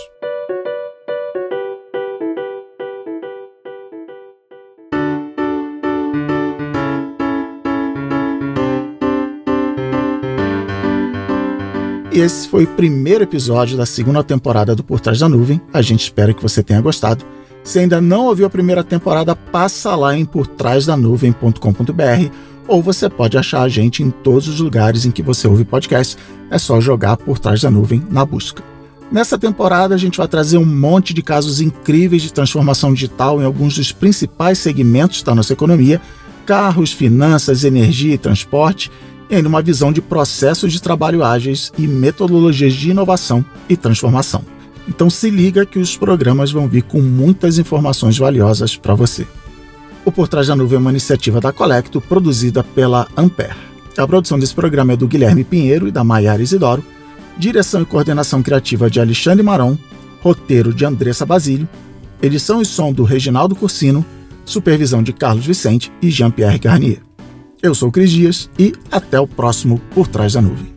E 12.17 12.21
esse 12.21 12.49
foi 12.49 12.65
o 12.65 12.69
primeiro 12.69 13.25
episódio 13.25 13.77
da 13.77 13.85
segunda 13.85 14.25
temporada 14.25 14.75
do 14.75 14.83
Por 14.83 14.99
Trás 14.99 15.19
da 15.19 15.29
Nuvem. 15.29 15.61
A 15.71 15.83
gente 15.83 16.05
espera 16.05 16.33
que 16.33 16.41
você 16.41 16.63
tenha 16.63 16.81
gostado. 16.81 17.23
Se 17.63 17.79
ainda 17.79 18.01
não 18.01 18.25
ouviu 18.25 18.47
a 18.47 18.51
primeira 18.51 18.83
temporada, 18.83 19.37
passa 19.37 19.95
lá 19.95 20.17
em 20.17 20.25
portrásdanuvem.com.br 20.25 22.31
ou 22.67 22.83
você 22.83 23.11
pode 23.11 23.37
achar 23.37 23.61
a 23.61 23.69
gente 23.69 24.03
em 24.03 24.11
todos 24.11 24.49
os 24.49 24.61
lugares 24.61 25.05
em 25.05 25.11
que 25.11 25.23
você 25.23 25.47
ouve 25.47 25.67
podcast. 25.67 26.17
É 26.51 26.57
só 26.57 26.81
jogar 26.81 27.19
Por 27.19 27.39
Trás 27.39 27.61
da 27.61 27.71
Nuvem 27.71 28.03
na 28.09 28.25
busca. 28.25 28.65
Nessa 29.13 29.37
temporada, 29.37 29.95
a 29.95 29.99
gente 29.99 30.17
vai 30.17 30.27
trazer 30.27 30.57
um 30.57 30.65
monte 30.65 31.13
de 31.13 31.21
casos 31.21 31.61
incríveis 31.61 32.23
de 32.23 32.33
transformação 32.33 32.95
digital 32.95 33.43
em 33.43 33.45
alguns 33.45 33.75
dos 33.75 33.93
principais 33.93 34.59
segmentos 34.59 35.23
da 35.23 35.35
nossa 35.35 35.53
economia: 35.53 36.01
carros, 36.47 36.93
finanças, 36.93 37.63
energia 37.63 38.15
e 38.15 38.19
transporte 38.19 38.91
e 39.29 39.35
ainda 39.35 39.49
uma 39.49 39.63
visão 39.63 39.93
de 39.93 40.01
processos 40.01 40.73
de 40.73 40.81
trabalho 40.81 41.25
ágeis 41.25 41.73
e 41.79 41.87
metodologias 41.87 42.75
de 42.75 42.91
inovação 42.91 43.45
e 43.69 43.77
transformação. 43.77 44.43
Então 44.89 45.11
se 45.11 45.31
liga 45.31 45.67
que 45.67 45.79
os 45.79 45.97
programas 45.97 46.53
vão 46.53 46.69
vir 46.69 46.83
com 46.83 47.01
muitas 47.01 47.59
informações 47.59 48.19
valiosas 48.19 48.77
para 48.77 48.95
você. 48.95 49.27
O 50.05 50.13
Por 50.13 50.29
Trás 50.29 50.47
da 50.47 50.55
Nuvem 50.55 50.77
é 50.77 50.81
uma 50.81 50.91
iniciativa 50.91 51.41
da 51.41 51.53
Colecto 51.53 52.01
produzida 52.01 52.63
pela 52.63 53.09
Ampere. 53.17 53.57
A 53.99 54.07
produção 54.07 54.39
desse 54.39 54.55
programa 54.55 54.93
é 54.93 54.97
do 54.97 55.09
Guilherme 55.09 55.43
Pinheiro 55.43 55.89
e 55.89 55.91
da 55.91 56.05
Maiara 56.05 56.43
Isidoro, 56.43 56.85
direção 57.37 57.83
e 57.83 57.87
coordenação 57.87 58.43
criativa 58.43 58.89
de 58.89 59.01
Alexandre 59.01 59.43
Maron, 59.43 59.77
roteiro 60.21 60.73
de 60.73 60.85
Andressa 60.85 61.27
Basílio, 61.27 61.69
edição 62.23 62.61
e 62.61 62.65
som 62.65 62.93
do 62.93 63.05
Reginaldo 63.05 63.57
Cursino, 63.57 64.05
supervisão 64.45 65.03
de 65.03 65.13
Carlos 65.13 65.47
Vicente 65.47 65.91
e 66.01 66.11
Jean-Pierre 66.11 66.59
Garnier. 66.59 67.06
Eu 67.67 67.75
sou 67.75 67.89
o 67.89 67.93
Cris 67.93 68.13
Dias 68.13 68.49
e 68.57 68.73
até 68.93 69.19
o 69.19 69.27
próximo 69.27 69.81
Por 69.93 70.07
Trás 70.07 70.35
da 70.35 70.41
Nuvem. 70.41 70.76